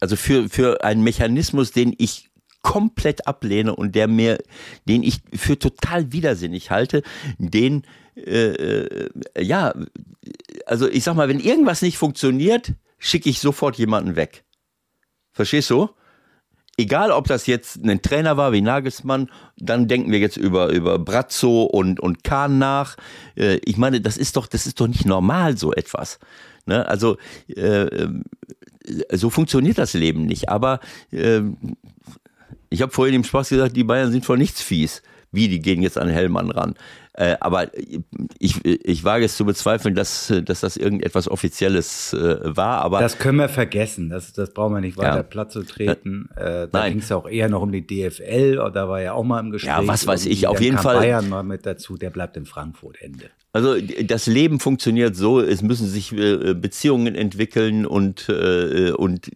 [0.01, 2.31] also für, für einen Mechanismus, den ich
[2.63, 4.39] komplett ablehne und der mir,
[4.89, 7.03] den ich für total widersinnig halte,
[7.39, 7.85] den,
[8.17, 9.75] äh, äh, ja,
[10.67, 14.45] also ich sag mal, wenn irgendwas nicht funktioniert, schicke ich sofort jemanden weg.
[15.33, 15.91] Verstehst du?
[16.77, 20.99] Egal, ob das jetzt ein Trainer war wie Nagelsmann, dann denken wir jetzt über, über
[20.99, 22.97] Brazzo und, und Kahn nach.
[23.37, 26.19] Äh, ich meine, das ist doch, das ist doch nicht normal, so etwas.
[26.65, 26.87] Ne?
[26.87, 27.19] Also,
[27.49, 28.09] äh,
[29.13, 30.49] so funktioniert das Leben nicht.
[30.49, 31.43] Aber äh,
[32.71, 35.03] ich habe vorhin im Spaß gesagt, die Bayern sind vor nichts fies.
[35.33, 36.75] Wie, die gehen jetzt an Hellmann ran.
[37.15, 37.71] Äh, aber
[38.39, 42.83] ich, ich wage es zu bezweifeln, dass, dass das irgendetwas Offizielles äh, war.
[42.83, 44.11] Aber das können wir vergessen.
[44.11, 45.23] Das, das brauchen wir nicht weiter ja.
[45.23, 46.29] platt zu treten.
[46.37, 48.71] Äh, da ging es ja auch eher noch um die DFL.
[48.73, 49.73] Da war ja auch mal im Gespräch.
[49.73, 50.47] Ja, was weiß ich.
[50.47, 50.99] Auf jeden Fall.
[50.99, 51.97] Bayern mal mit dazu.
[51.97, 53.01] Der bleibt in Frankfurt.
[53.01, 53.31] Ende.
[53.53, 59.29] Also das Leben funktioniert so, es müssen sich äh, Beziehungen entwickeln und, äh, und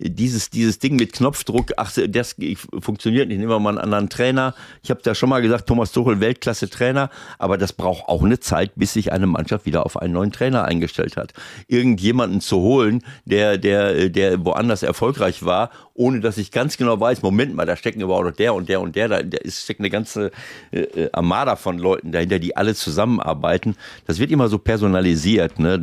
[0.00, 2.34] dieses, dieses Ding mit Knopfdruck, ach, das
[2.80, 4.56] funktioniert nicht, nehmen wir mal einen anderen Trainer.
[4.82, 7.08] Ich habe da schon mal gesagt, Thomas Tuchel, Weltklasse-Trainer,
[7.38, 10.64] aber das braucht auch eine Zeit, bis sich eine Mannschaft wieder auf einen neuen Trainer
[10.64, 11.32] eingestellt hat.
[11.68, 17.22] Irgendjemanden zu holen, der, der, der woanders erfolgreich war, ohne dass ich ganz genau weiß,
[17.22, 19.90] Moment mal, da stecken aber auch noch der und der und der, da, steckt eine
[19.90, 20.30] ganze
[20.70, 23.76] äh, Armada von Leuten dahinter, die alle zusammenarbeiten arbeiten.
[24.06, 25.58] Das wird immer so personalisiert.
[25.58, 25.80] Ne?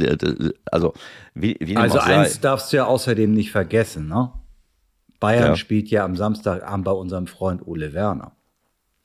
[0.72, 0.94] Also,
[1.34, 2.40] wie, wie also eins sei.
[2.42, 4.08] darfst du ja außerdem nicht vergessen.
[4.08, 4.32] Ne?
[5.20, 5.56] Bayern ja.
[5.56, 8.36] spielt ja am Samstagabend bei unserem Freund Ole Werner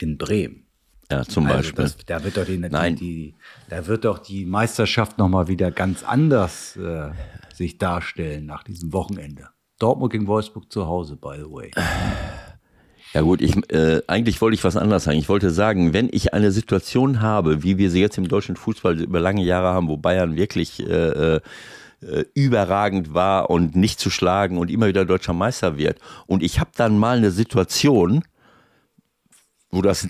[0.00, 0.63] in Bremen.
[1.14, 1.84] Ja, zum also Beispiel.
[1.84, 2.96] Das, da wird doch die, Nein.
[2.96, 3.34] Die,
[3.68, 7.10] da wird doch die Meisterschaft noch mal wieder ganz anders äh,
[7.54, 9.48] sich darstellen nach diesem Wochenende.
[9.78, 11.70] Dortmund gegen Wolfsburg zu Hause, by the way.
[13.12, 15.18] Ja gut, ich, äh, eigentlich wollte ich was anderes sagen.
[15.18, 19.00] Ich wollte sagen, wenn ich eine Situation habe, wie wir sie jetzt im deutschen Fußball
[19.00, 21.40] über lange Jahre haben, wo Bayern wirklich äh, äh,
[22.34, 26.70] überragend war und nicht zu schlagen und immer wieder deutscher Meister wird, und ich habe
[26.74, 28.24] dann mal eine Situation,
[29.70, 30.08] wo das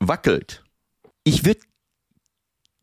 [0.00, 0.64] wackelt,
[1.24, 1.60] ich würde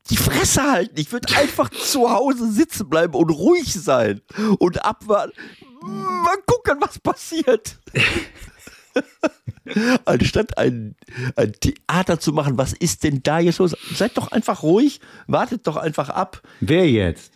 [0.10, 1.00] die Fresse halten.
[1.00, 4.22] Ich würde einfach zu Hause sitzen bleiben und ruhig sein
[4.60, 5.34] und abwarten.
[5.82, 7.80] Mal gucken, was passiert.
[10.06, 10.96] Anstatt ein,
[11.36, 13.76] ein Theater zu machen, was ist denn da jetzt los?
[13.94, 16.42] Seid doch einfach ruhig, wartet doch einfach ab.
[16.60, 17.34] Wer jetzt?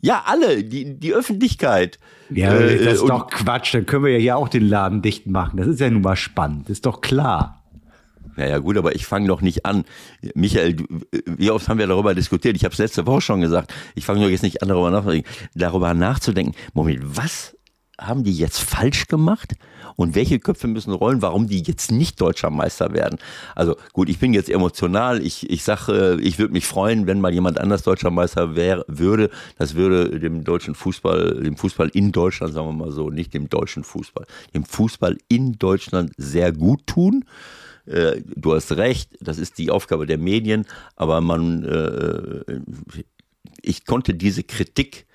[0.00, 1.98] Ja, alle, die, die Öffentlichkeit.
[2.30, 5.26] Ja, äh, das ist doch Quatsch, dann können wir ja hier auch den Laden dicht
[5.26, 5.56] machen.
[5.56, 7.57] Das ist ja nun mal spannend, ist doch klar.
[8.38, 9.84] Naja gut, aber ich fange doch nicht an.
[10.34, 10.76] Michael,
[11.26, 12.54] wie oft haben wir darüber diskutiert?
[12.54, 13.74] Ich habe es letzte Woche schon gesagt.
[13.96, 15.28] Ich fange doch jetzt nicht an, darüber nachzudenken.
[15.56, 16.54] Darüber nachzudenken.
[16.72, 17.56] Moment, was
[18.00, 19.54] haben die jetzt falsch gemacht?
[19.96, 23.18] Und welche Köpfe müssen rollen, warum die jetzt nicht deutscher Meister werden?
[23.56, 25.20] Also gut, ich bin jetzt emotional.
[25.20, 29.30] Ich, ich sage, ich würde mich freuen, wenn mal jemand anders deutscher Meister wäre, würde.
[29.58, 33.48] Das würde dem deutschen Fußball, dem Fußball in Deutschland, sagen wir mal so, nicht dem
[33.48, 37.24] deutschen Fußball, dem Fußball in Deutschland sehr gut tun
[37.88, 40.66] äh, du hast recht, das ist die Aufgabe der Medien,
[40.96, 42.60] aber man, äh,
[43.62, 45.06] ich konnte diese Kritik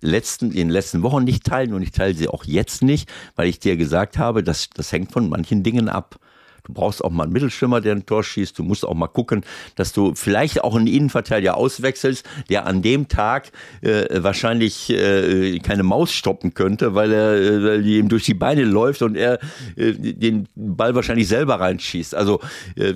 [0.00, 3.48] letzten, in den letzten Wochen nicht teilen und ich teile sie auch jetzt nicht, weil
[3.48, 6.18] ich dir gesagt habe, dass das hängt von manchen Dingen ab.
[6.64, 8.58] Du brauchst auch mal einen Mittelschwimmer, der ein Tor schießt.
[8.58, 9.44] Du musst auch mal gucken,
[9.74, 13.50] dass du vielleicht auch einen Innenverteidiger auswechselst, der an dem Tag
[13.80, 19.02] äh, wahrscheinlich äh, keine Maus stoppen könnte, weil er äh, ihm durch die Beine läuft
[19.02, 19.38] und er
[19.76, 22.14] äh, den Ball wahrscheinlich selber reinschießt.
[22.14, 22.40] Also
[22.76, 22.94] äh,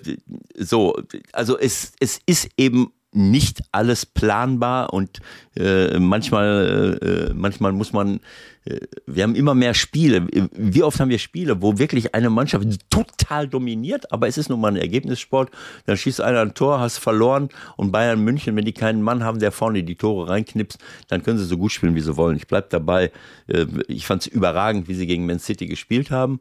[0.56, 0.96] so,
[1.32, 5.20] also es, es ist eben nicht alles planbar und
[5.56, 6.98] äh, manchmal,
[7.30, 8.20] äh, manchmal muss man,
[8.66, 10.26] äh, wir haben immer mehr Spiele.
[10.52, 14.60] Wie oft haben wir Spiele, wo wirklich eine Mannschaft total dominiert, aber es ist nun
[14.60, 15.50] mal ein Ergebnissport.
[15.86, 19.38] Dann schießt einer ein Tor, hast verloren und Bayern München, wenn die keinen Mann haben,
[19.38, 22.36] der vorne die Tore reinknipst, dann können sie so gut spielen, wie sie wollen.
[22.36, 23.10] Ich bleib dabei.
[23.46, 26.40] Äh, ich fand es überragend, wie sie gegen Man City gespielt haben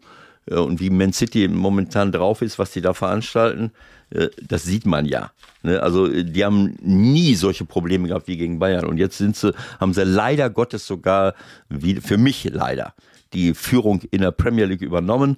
[0.51, 3.71] äh, und wie Man City momentan drauf ist, was die da veranstalten.
[4.09, 5.31] Äh, das sieht man ja.
[5.63, 5.81] Ne?
[5.81, 8.85] Also die haben nie solche Probleme gehabt wie gegen Bayern.
[8.85, 11.33] Und jetzt sind sie, haben sie leider Gottes sogar,
[11.69, 12.93] wie, für mich leider,
[13.33, 15.37] die Führung in der Premier League übernommen.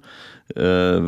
[0.54, 1.00] Äh,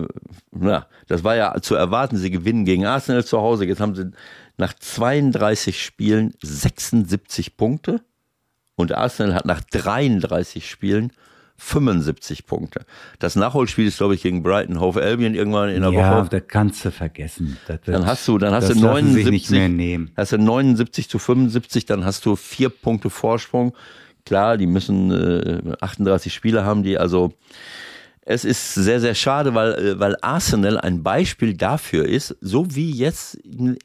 [1.06, 2.16] das war ja zu erwarten.
[2.16, 3.64] Sie gewinnen gegen Arsenal zu Hause.
[3.64, 4.10] Jetzt haben sie
[4.56, 8.00] nach 32 Spielen 76 Punkte
[8.76, 11.12] und Arsenal hat nach 33 Spielen
[11.60, 12.86] 75 Punkte.
[13.18, 16.22] Das Nachholspiel ist, glaube ich, gegen Brighton Hove Albion irgendwann in der ja, Woche.
[16.22, 17.58] Ja, das kannst du vergessen.
[17.66, 22.24] Wird, dann hast du, dann hast du 79, hast du 79 zu 75, dann hast
[22.24, 23.74] du vier Punkte Vorsprung.
[24.24, 27.34] Klar, die müssen äh, 38 Spiele haben, die also
[28.22, 32.90] es ist sehr, sehr schade, weil, äh, weil Arsenal ein Beispiel dafür ist, so wie
[32.90, 33.38] jetzt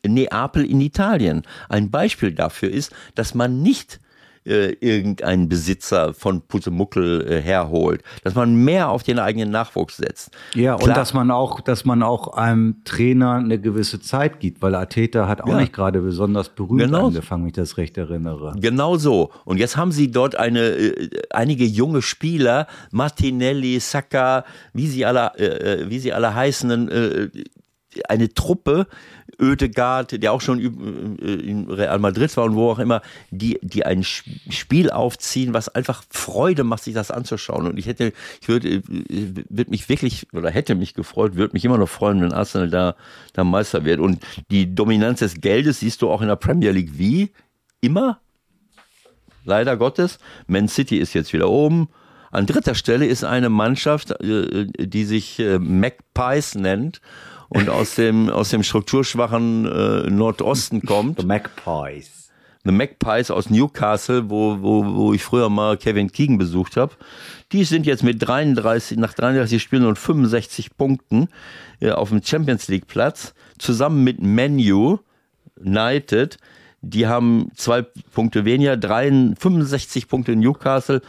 [0.06, 4.00] Neapel in Italien ein Beispiel dafür ist, dass man nicht
[4.46, 10.32] äh, irgendein Besitzer von Putemuckel äh, herholt, dass man mehr auf den eigenen Nachwuchs setzt.
[10.54, 10.90] Ja, Klar.
[10.90, 15.28] und dass man auch, dass man auch einem Trainer eine gewisse Zeit gibt, weil Ateta
[15.28, 15.58] hat auch ja.
[15.58, 17.08] nicht gerade besonders berühmt genau.
[17.08, 18.56] angefangen, wenn ich das recht erinnere.
[18.60, 19.32] Genau so.
[19.46, 25.32] Und jetzt haben sie dort eine, äh, einige junge Spieler, Martinelli, Saka, wie sie alle,
[25.38, 26.90] äh, äh wie sie alle heißen,
[28.10, 28.88] eine Truppe,
[29.40, 33.86] Oedegaard, der auch schon äh, in Real Madrid war und wo auch immer, die, die
[33.86, 37.68] ein Spiel aufziehen, was einfach Freude macht, sich das anzuschauen.
[37.68, 38.82] Und ich hätte, ich würde, äh,
[39.50, 42.96] würde mich wirklich, oder hätte mich gefreut, würde mich immer noch freuen, wenn Arsenal da,
[43.34, 44.00] da Meister wird.
[44.00, 44.20] Und
[44.52, 47.32] die Dominanz des Geldes siehst du auch in der Premier League wie
[47.82, 48.20] immer.
[49.44, 50.20] Leider Gottes.
[50.48, 51.90] Man City ist jetzt wieder oben.
[52.32, 57.02] An dritter Stelle ist eine Mannschaft, äh, die sich Magpies nennt
[57.56, 61.22] und aus dem, aus dem strukturschwachen äh, Nordosten kommt.
[61.22, 62.30] The Magpies.
[62.66, 66.94] The Magpies aus Newcastle, wo, wo, wo ich früher mal Kevin Keegan besucht habe.
[67.52, 71.30] Die sind jetzt mit 33, nach 33 Spielen und 65 Punkten
[71.80, 75.00] äh, auf dem Champions League Platz, zusammen mit Menu
[75.58, 76.38] United.
[76.82, 77.84] Die haben zwei
[78.14, 81.02] Punkte weniger, 63, 65 Punkte Newcastle,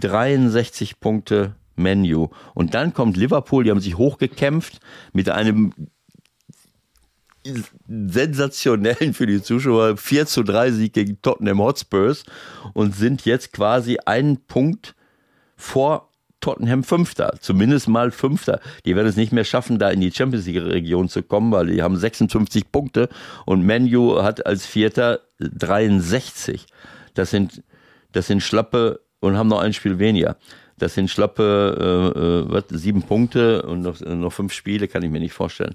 [0.00, 2.28] 63 Punkte Menu.
[2.54, 4.80] Und dann kommt Liverpool, die haben sich hochgekämpft
[5.12, 5.72] mit einem
[7.88, 12.24] sensationellen für die Zuschauer 4 zu 3 Sieg gegen Tottenham Hotspurs
[12.72, 14.94] und sind jetzt quasi einen Punkt
[15.56, 18.60] vor Tottenham Fünfter, zumindest mal Fünfter.
[18.84, 21.68] Die werden es nicht mehr schaffen, da in die Champions League Region zu kommen, weil
[21.68, 23.08] die haben 56 Punkte
[23.46, 26.66] und Menu hat als Vierter 63.
[27.14, 27.62] Das sind,
[28.12, 30.36] das sind schlappe und haben noch ein Spiel weniger.
[30.82, 35.10] Das sind schlappe äh, äh was, sieben Punkte und noch, noch fünf Spiele, kann ich
[35.10, 35.74] mir nicht vorstellen.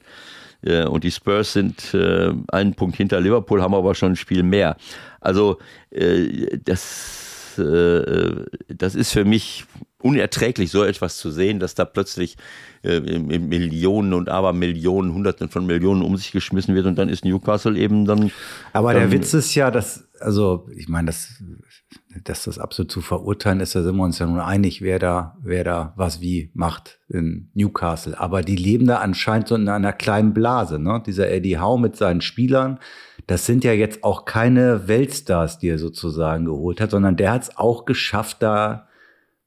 [0.62, 4.44] Äh, und die Spurs sind äh, einen Punkt hinter Liverpool, haben aber schon ein Spiel
[4.44, 4.76] mehr.
[5.22, 5.60] Also
[5.92, 9.66] äh, das, äh, das ist für mich
[10.00, 12.38] unerträglich, so etwas zu sehen, dass da plötzlich
[12.84, 17.26] äh, Millionen und aber Millionen, Hunderten von Millionen um sich geschmissen wird und dann ist
[17.26, 18.32] Newcastle eben dann.
[18.74, 21.44] Aber der Witz ist ja, dass, also ich meine, das,
[22.24, 25.38] dass das absolut zu verurteilen ist, da sind wir uns ja nur einig, wer da,
[25.42, 28.20] wer da was wie macht in Newcastle.
[28.20, 31.02] Aber die leben da anscheinend so in einer kleinen Blase, ne?
[31.06, 32.80] Dieser Eddie Howe mit seinen Spielern,
[33.28, 37.44] das sind ja jetzt auch keine Weltstars, die er sozusagen geholt hat, sondern der hat
[37.44, 38.88] es auch geschafft, da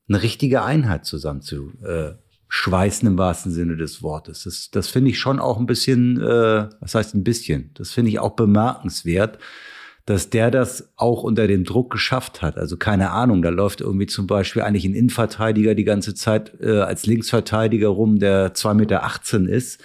[0.09, 2.12] eine richtige Einheit zusammen zu äh,
[2.49, 4.43] schweißen im wahrsten Sinne des Wortes.
[4.43, 7.71] Das, das finde ich schon auch ein bisschen, äh, was heißt ein bisschen?
[7.75, 9.39] Das finde ich auch bemerkenswert,
[10.11, 12.58] dass der das auch unter dem Druck geschafft hat.
[12.58, 16.80] Also keine Ahnung, da läuft irgendwie zum Beispiel eigentlich ein Innenverteidiger die ganze Zeit äh,
[16.80, 18.74] als Linksverteidiger rum, der 2,18
[19.38, 19.80] Meter ist.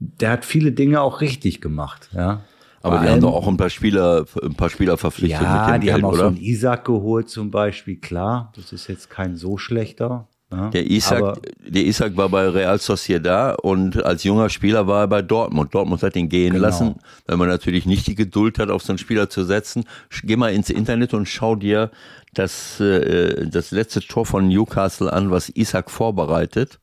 [0.00, 2.42] Der hat viele Dinge auch richtig gemacht, ja.
[2.82, 5.80] Aber die haben doch auch ein paar Spieler, ein paar Spieler verpflichtet ja, mit dem
[5.80, 6.22] die Geld, haben auch oder?
[6.22, 8.52] so einen Isaac geholt zum Beispiel, klar.
[8.56, 10.28] Das ist jetzt kein so schlechter.
[10.52, 15.08] Ja, der Isaac, der Isaac war bei Real Sociedad und als junger Spieler war er
[15.08, 15.74] bei Dortmund.
[15.74, 16.66] Dortmund hat ihn gehen genau.
[16.66, 16.94] lassen,
[17.26, 19.84] weil man natürlich nicht die Geduld hat, auf so einen Spieler zu setzen.
[20.22, 21.90] Geh mal ins Internet und schau dir
[22.32, 26.78] das, äh, das letzte Tor von Newcastle an, was Isaac vorbereitet.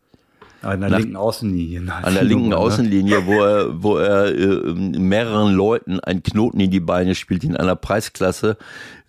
[0.62, 1.84] An der Nach, linken Außenlinie.
[1.90, 2.58] An der linken ne?
[2.58, 7.56] Außenlinie, wo er, wo er äh, mehreren Leuten einen Knoten in die Beine spielt in
[7.56, 8.58] einer Preisklasse.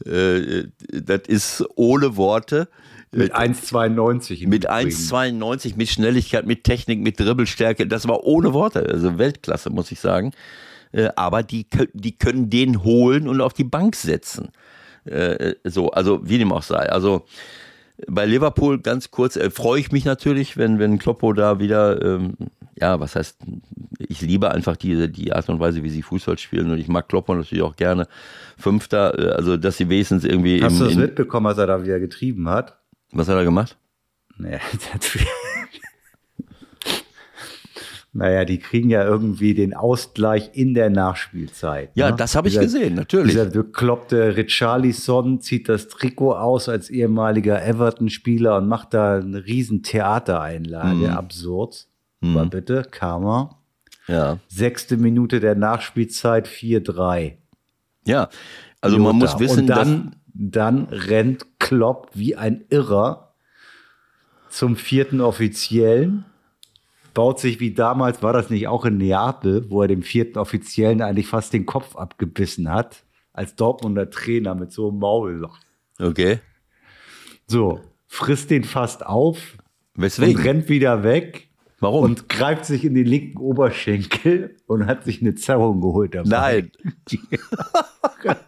[0.04, 2.68] Äh, das ist ohne Worte.
[3.14, 4.48] Mit 1,92.
[4.48, 7.86] Mit 1,92, mit Schnelligkeit, mit Technik, mit Dribbelstärke.
[7.86, 8.86] Das war ohne Worte.
[8.86, 10.32] Also Weltklasse, muss ich sagen.
[10.92, 14.50] Äh, aber die, die können den holen und auf die Bank setzen.
[15.04, 16.88] Äh, so, also wie dem auch sei.
[16.88, 17.24] Also
[18.08, 22.34] bei Liverpool ganz kurz äh, freue ich mich natürlich, wenn, wenn Kloppo da wieder, ähm,
[22.80, 23.38] ja, was heißt,
[23.98, 27.08] ich liebe einfach die, die Art und Weise, wie sie Fußball spielen und ich mag
[27.08, 28.08] Kloppo natürlich auch gerne.
[28.58, 30.62] Fünfter, äh, also dass sie wenigstens irgendwie.
[30.62, 32.78] Hast im, du das mitbekommen, was er da wieder getrieben hat?
[33.14, 33.76] Was hat er gemacht?
[34.36, 34.58] Naja,
[38.16, 41.90] Naja, die kriegen ja irgendwie den Ausgleich in der Nachspielzeit.
[41.94, 42.16] Ja, ne?
[42.16, 43.32] das habe ich Dieser- gesehen, natürlich.
[43.32, 49.82] Dieser bekloppte Richarlison zieht das Trikot aus als ehemaliger Everton-Spieler und macht da eine riesen
[49.82, 50.94] Theatereinlage.
[50.94, 51.06] Mhm.
[51.06, 51.88] Absurd.
[52.22, 53.58] Aber bitte, Karma.
[54.06, 54.38] Ja.
[54.48, 57.32] Sechste Minute der Nachspielzeit, 4-3.
[58.06, 58.28] Ja.
[58.80, 59.32] Also man Jota.
[59.32, 63.34] muss wissen, und dann, dann rennt Klopp wie ein Irrer
[64.50, 66.24] zum vierten Offiziellen,
[67.14, 71.02] baut sich wie damals, war das nicht auch in Neapel, wo er dem vierten Offiziellen
[71.02, 75.58] eigentlich fast den Kopf abgebissen hat, als Dortmunder Trainer mit so einem Maulloch.
[75.98, 76.40] okay.
[77.46, 79.58] So, frisst den fast auf
[79.96, 80.40] und Weswegen?
[80.42, 82.04] rennt wieder weg Warum?
[82.04, 86.28] und greift sich in den linken Oberschenkel und hat sich eine Zerrung geholt dabei.
[86.28, 86.72] Nein.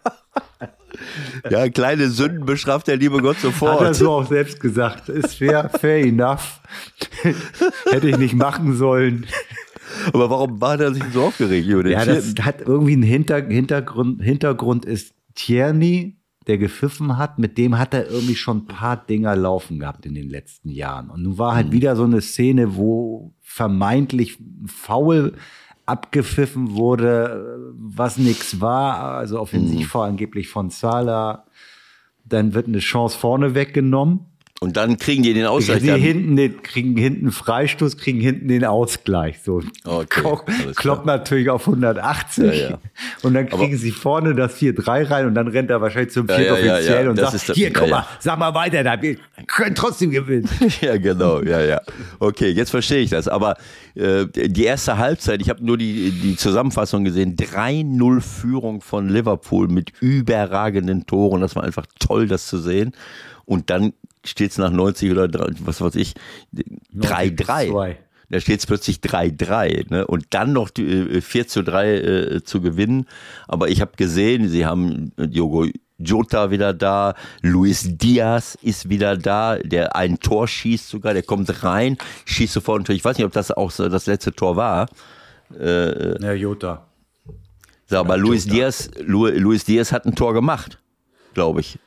[1.50, 3.94] Ja, kleine Sünden bestraft der liebe Gott Hat er sofort.
[3.96, 5.08] so auch selbst gesagt.
[5.08, 6.60] Ist fair, fair enough.
[7.90, 9.26] Hätte ich nicht machen sollen.
[10.12, 13.42] Aber warum war der sich so aufgeregt über den Ja, das hat irgendwie einen Hinter
[13.46, 14.22] Hintergrund.
[14.22, 16.16] Hintergrund ist Tierney,
[16.46, 17.38] der gepfiffen hat.
[17.38, 21.10] Mit dem hat er irgendwie schon ein paar Dinger laufen gehabt in den letzten Jahren.
[21.10, 21.56] Und nun war Mhm.
[21.56, 25.32] halt wieder so eine Szene, wo vermeintlich faul
[25.86, 29.12] abgepfiffen wurde, was nix war.
[29.16, 30.00] Also offensiv Mhm.
[30.00, 31.44] angeblich von Salah.
[32.24, 34.20] Dann wird eine Chance vorne weggenommen.
[34.60, 35.82] Und dann kriegen die den Ausgleich.
[35.82, 39.40] Die hinten den, kriegen hinten Freistoß, kriegen hinten den Ausgleich.
[39.44, 39.62] So.
[39.84, 40.22] Okay,
[40.74, 42.44] Kloppt natürlich auf 180.
[42.44, 42.78] Ja, ja.
[43.22, 46.26] Und dann kriegen Aber- sie vorne das 4-3 rein und dann rennt er wahrscheinlich zum
[46.28, 49.18] Ja, ja, ja, und das sagt, das- hier, guck mal, sag mal weiter da, wir
[49.46, 50.48] können trotzdem gewinnen.
[50.80, 51.80] Ja, genau, ja, ja.
[52.18, 53.28] Okay, jetzt verstehe ich das.
[53.28, 53.56] Aber
[53.94, 59.68] äh, die erste Halbzeit, ich habe nur die, die Zusammenfassung gesehen, 3-0 Führung von Liverpool
[59.68, 61.40] mit überragenden Toren.
[61.42, 62.92] Das war einfach toll, das zu sehen.
[63.44, 63.92] Und dann
[64.26, 65.28] steht es nach 90 oder
[65.60, 66.14] was weiß ich,
[66.94, 67.70] 3-3.
[67.70, 67.98] 2.
[68.28, 70.06] Da steht es plötzlich 3-3 ne?
[70.06, 73.06] und dann noch die, äh, 4 zu 3 äh, zu gewinnen.
[73.46, 75.66] Aber ich habe gesehen, sie haben äh, Diogo
[75.98, 81.62] Jota wieder da, Luis Diaz ist wieder da, der ein Tor schießt sogar, der kommt
[81.62, 81.96] rein,
[82.26, 82.94] schießt sofort Tor.
[82.94, 84.88] Ich weiß nicht, ob das auch so das letzte Tor war.
[85.58, 86.86] Ja, Jota.
[87.86, 90.78] So, aber Luis Diaz, Lu, Luis Diaz hat ein Tor gemacht,
[91.34, 91.78] glaube ich.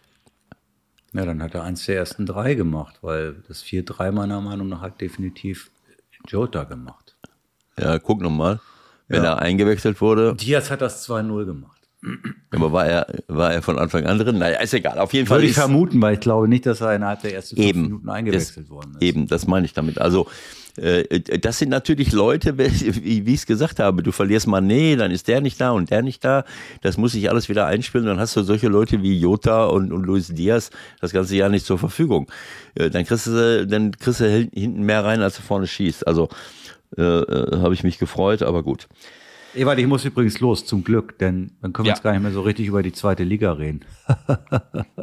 [1.13, 4.81] Ja, dann hat er eins der ersten drei gemacht, weil das 4-3 meiner Meinung nach
[4.81, 5.71] hat definitiv
[6.27, 7.15] Jota gemacht.
[7.79, 8.59] Ja, guck nochmal.
[9.07, 9.33] Wenn Ja.
[9.33, 11.81] er eingewechselt wurde, Diaz hat das 2-0 gemacht.
[12.51, 14.37] aber war er, war er von Anfang an drin?
[14.37, 14.99] Naja, ist egal.
[14.99, 17.55] Auf jeden Fall Würde ich vermuten, weil ich glaube nicht, dass er innerhalb der ersten
[17.57, 19.01] fünf Minuten eingewechselt das, worden ist.
[19.01, 19.99] Eben, das meine ich damit.
[19.99, 20.27] Also
[21.41, 25.11] das sind natürlich Leute, wie, wie ich es gesagt habe, du verlierst mal, nee, dann
[25.11, 26.45] ist der nicht da und der nicht da.
[26.81, 28.05] Das muss sich alles wieder einspielen.
[28.07, 30.69] Dann hast du solche Leute wie Jota und, und Luis Diaz
[31.01, 32.31] das ganze Jahr nicht zur Verfügung.
[32.75, 36.07] Äh, dann kriegst du, dann kriegst du hinten mehr rein, als du vorne schießt.
[36.07, 36.29] Also
[36.97, 38.87] äh, äh, habe ich mich gefreut, aber gut.
[39.55, 41.95] Ewald, ich muss übrigens los, zum Glück, denn dann können wir Ja.
[41.95, 43.81] jetzt gar nicht mehr so richtig über die zweite Liga reden.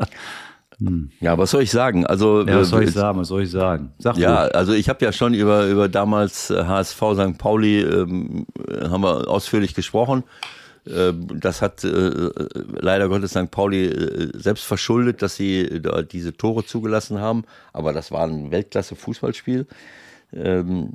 [1.21, 2.05] Ja, was soll ich sagen?
[2.07, 3.19] Also Ja, was soll äh, ich sagen?
[3.19, 3.93] Was soll ich sagen?
[3.99, 4.55] Sag Ja, ruhig.
[4.55, 7.39] also ich habe ja schon über, über damals äh, HSV St.
[7.39, 10.25] Pauli ähm, äh, haben wir ausführlich gesprochen.
[10.87, 12.31] Ähm, Das hat äh,
[12.81, 13.51] leider Gottes St.
[13.51, 17.45] Pauli äh, selbst verschuldet, dass sie da diese Tore zugelassen haben.
[17.73, 19.67] Aber das war ein Weltklasse-Fußballspiel.
[20.33, 20.95] Ähm,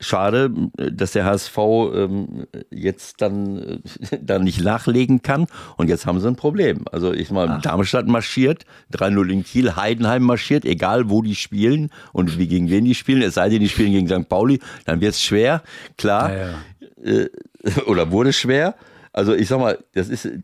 [0.00, 1.58] schade, dass der HSV
[1.94, 5.46] ähm, jetzt dann, äh, dann nicht nachlegen kann.
[5.76, 6.84] Und jetzt haben sie ein Problem.
[6.90, 12.38] Also ich mal, Darmstadt marschiert, 3-0 in Kiel, Heidenheim marschiert, egal wo die spielen und
[12.38, 14.28] wie gegen wen die spielen, es sei denn, die spielen gegen St.
[14.28, 15.62] Pauli, dann wird es schwer,
[15.96, 16.32] klar.
[16.34, 16.54] Ja,
[17.02, 17.28] Äh,
[17.86, 18.74] oder wurde schwer.
[19.12, 20.24] Also ich sag mal, das ist.
[20.24, 20.38] äh,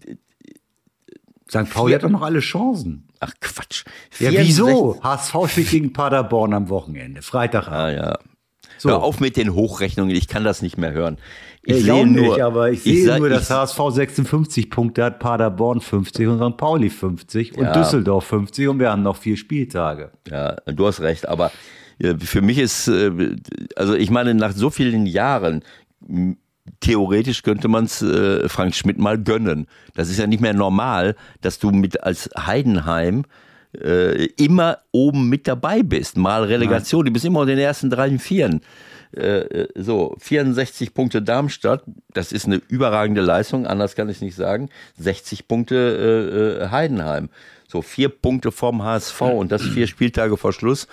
[1.48, 1.70] St.
[1.72, 3.06] Pauli hat doch noch alle Chancen.
[3.26, 3.84] Ach Quatsch.
[4.18, 5.00] Ja, 64 wieso?
[5.02, 7.68] HSV spielt gegen Paderborn am Wochenende, Freitag.
[7.68, 8.18] Ah ja.
[8.78, 8.88] So.
[8.90, 11.16] Hör auf mit den Hochrechnungen, ich kann das nicht mehr hören.
[11.62, 15.18] Ich, sehe sehe nicht, aber ich sehe sag- nur, dass ich- HSV 56 Punkte hat,
[15.20, 16.56] Paderborn 50 und St.
[16.58, 17.72] Pauli 50 und Ja.
[17.72, 20.10] Düsseldorf 50 und wir haben noch vier Spieltage.
[20.28, 21.52] Ja, du hast recht, aber
[22.00, 23.36] äh, für mich ist, äh,
[23.76, 25.62] also ich meine, nach so vielen Jahren,
[26.80, 29.66] theoretisch könnte man es äh, Frank Schmidt mal gönnen.
[29.94, 33.24] Das ist ja nicht mehr normal, dass du mit als Heidenheim
[33.80, 36.16] äh, immer oben mit dabei bist.
[36.16, 38.60] Mal Relegation, du bist immer unter den ersten drei und vieren.
[39.12, 44.70] Äh, so, 64 Punkte Darmstadt, das ist eine überragende Leistung, anders kann ich nicht sagen.
[44.98, 47.28] 60 Punkte äh, äh, Heidenheim.
[47.68, 50.86] So, vier Punkte vom HSV und das vier Spieltage vor Schluss.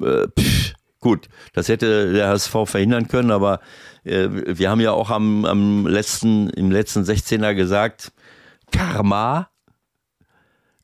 [0.00, 3.60] Äh, pff, gut, das hätte der HSV verhindern können, aber äh,
[4.06, 8.12] wir haben ja auch am, am letzten, im letzten 16er gesagt,
[8.70, 9.48] Karma,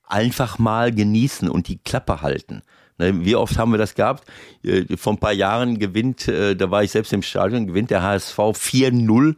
[0.07, 2.63] einfach mal genießen und die Klappe halten.
[2.99, 4.25] Ne, wie oft haben wir das gehabt?
[4.63, 8.03] Äh, vor ein paar Jahren gewinnt, äh, da war ich selbst im Stadion, gewinnt der
[8.03, 9.37] HSV 4-0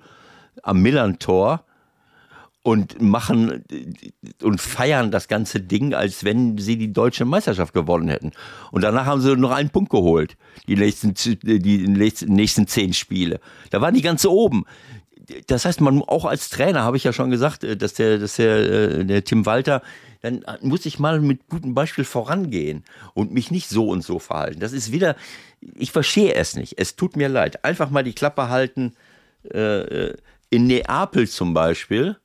[0.62, 1.64] am Millantor
[2.64, 3.62] und machen
[4.42, 8.32] und feiern das ganze Ding, als wenn sie die deutsche Meisterschaft gewonnen hätten.
[8.72, 11.12] Und danach haben sie noch einen Punkt geholt, die nächsten,
[11.42, 13.38] die nächsten zehn Spiele.
[13.68, 14.64] Da waren die ganz oben.
[15.46, 18.36] Das heißt, man auch als Trainer habe ich ja schon gesagt, äh, dass der, dass
[18.36, 19.82] der, äh, der Tim Walter,
[20.22, 24.60] dann muss ich mal mit gutem Beispiel vorangehen und mich nicht so und so verhalten.
[24.60, 25.16] Das ist wieder,
[25.60, 26.78] ich verstehe es nicht.
[26.78, 27.62] Es tut mir leid.
[27.62, 28.94] Einfach mal die Klappe halten.
[29.50, 30.14] Äh,
[30.50, 32.16] in Neapel zum Beispiel,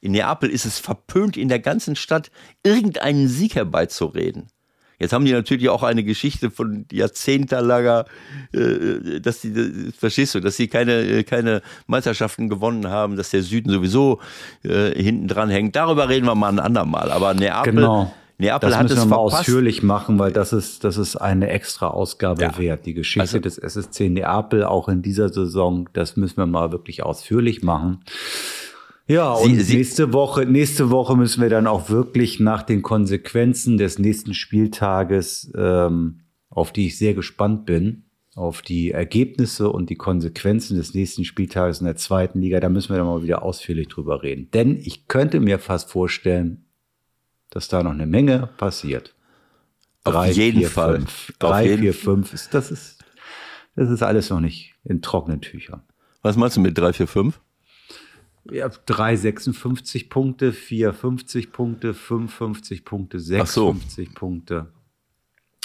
[0.00, 2.30] in Neapel ist es verpönt, in der ganzen Stadt
[2.62, 4.46] irgendeinen Sieg herbeizureden.
[5.00, 8.04] Jetzt haben die natürlich auch eine Geschichte von jahrzehntelanger,
[8.52, 13.42] äh, dass die, verstehst du, dass sie keine, äh, keine Meisterschaften gewonnen haben, dass der
[13.42, 14.18] Süden sowieso
[14.64, 15.76] äh, hinten dran hängt.
[15.76, 17.12] Darüber reden wir mal ein andermal.
[17.12, 18.12] Aber Neapel, genau.
[18.38, 19.40] Neapel das hat müssen es wir mal verpasst.
[19.48, 22.58] ausführlich machen, weil das ist, das ist eine extra Ausgabe Ja.
[22.58, 22.86] wert.
[22.86, 27.02] Die Geschichte Also- des SSC Neapel auch in dieser Saison, das müssen wir mal wirklich
[27.04, 28.00] ausführlich machen.
[29.08, 33.78] Ja, und Sie- nächste Woche, nächste Woche müssen wir dann auch wirklich nach den Konsequenzen
[33.78, 38.04] des nächsten Spieltages, ähm, auf die ich sehr gespannt bin,
[38.34, 42.90] auf die Ergebnisse und die Konsequenzen des nächsten Spieltages in der zweiten Liga, da müssen
[42.90, 44.50] wir dann mal wieder ausführlich drüber reden.
[44.52, 46.66] Denn ich könnte mir fast vorstellen,
[47.50, 49.14] dass da noch eine Menge passiert.
[50.04, 50.96] Auf jeden Fall.
[50.96, 51.30] Fünf.
[51.30, 52.32] Auf Drei, jeden vier, fünf.
[52.34, 53.04] Ist, das, ist,
[53.74, 55.82] das ist alles noch nicht in trockenen Tüchern.
[56.22, 57.40] Was meinst du mit 3, 4, 5?
[58.50, 63.72] Ja, 3 56 Punkte, 4 50 Punkte, 55 Punkte, 6 Ach so.
[63.72, 64.66] 50 Punkte.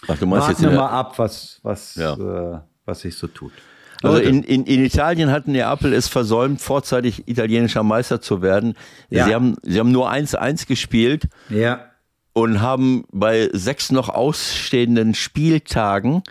[0.07, 2.13] Ach, du meinst Warten jetzt wir mal ab, was, was, Ja.
[2.55, 3.53] äh, was sich so tut.
[4.01, 8.75] Also in, in, in Italien hat Neapel es versäumt, vorzeitig italienischer Meister zu werden.
[9.09, 9.25] Ja.
[9.25, 11.85] Sie, haben, sie haben nur 1-1 gespielt ja,
[12.33, 16.21] und haben bei sechs noch ausstehenden Spieltagen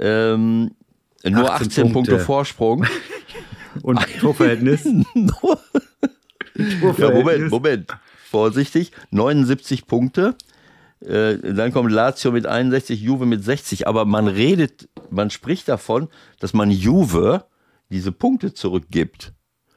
[0.00, 0.70] ähm,
[1.24, 1.92] nur 18 18, Punkte.
[1.92, 2.18] Punkte.
[2.20, 2.86] Vorsprung.
[3.82, 4.84] und Torverhältnis?
[6.54, 7.86] ja, Moment, Moment.
[8.30, 8.92] Vorsichtig.
[9.10, 10.34] 79 Punkte.
[11.00, 13.86] Äh, dann kommt Lazio mit 61, Juve mit 60.
[13.86, 16.08] Aber man redet, man spricht davon,
[16.40, 17.44] dass man Juve
[17.90, 19.32] diese Punkte zurückgibt.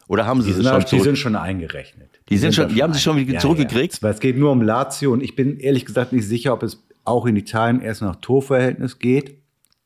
[0.08, 1.04] Oder haben sie Die sie sind, schon die zurück?
[1.04, 2.10] sind schon eingerechnet.
[2.30, 3.96] Die sind schon- die haben sie schon wieder zurückgekriegt?
[3.96, 4.02] Ja.
[4.04, 6.82] Weil es geht nur um Lazio und ich bin ehrlich gesagt nicht sicher, ob es
[7.04, 9.38] auch in Italien erst nach Torverhältnis geht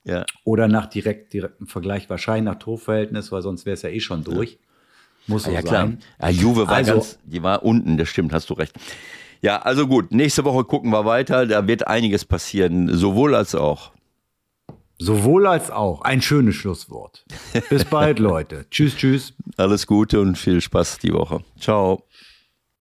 [0.04, 0.26] ja.
[0.44, 2.10] oder nach direkt, direktem Vergleich.
[2.10, 4.58] Wahrscheinlich nach Torverhältnis, weil sonst wäre es ja eh schon durch.
[5.28, 5.74] Muss so Ja, klar.
[5.88, 6.00] sein.
[6.22, 8.74] Ja, Juve war Also- ganz, die war unten, das stimmt, hast du recht.
[9.42, 13.92] Ja, also gut, nächste Woche gucken wir weiter, da wird einiges passieren, sowohl als auch.
[15.00, 16.02] Sowohl als auch.
[16.02, 17.26] Ein schönes Schlusswort.
[17.72, 18.66] Bis bald, Leute.
[18.70, 19.34] Tschüss, tschüss.
[19.58, 21.44] Alles Gute und viel Spaß die Woche.
[21.60, 22.04] Ciao.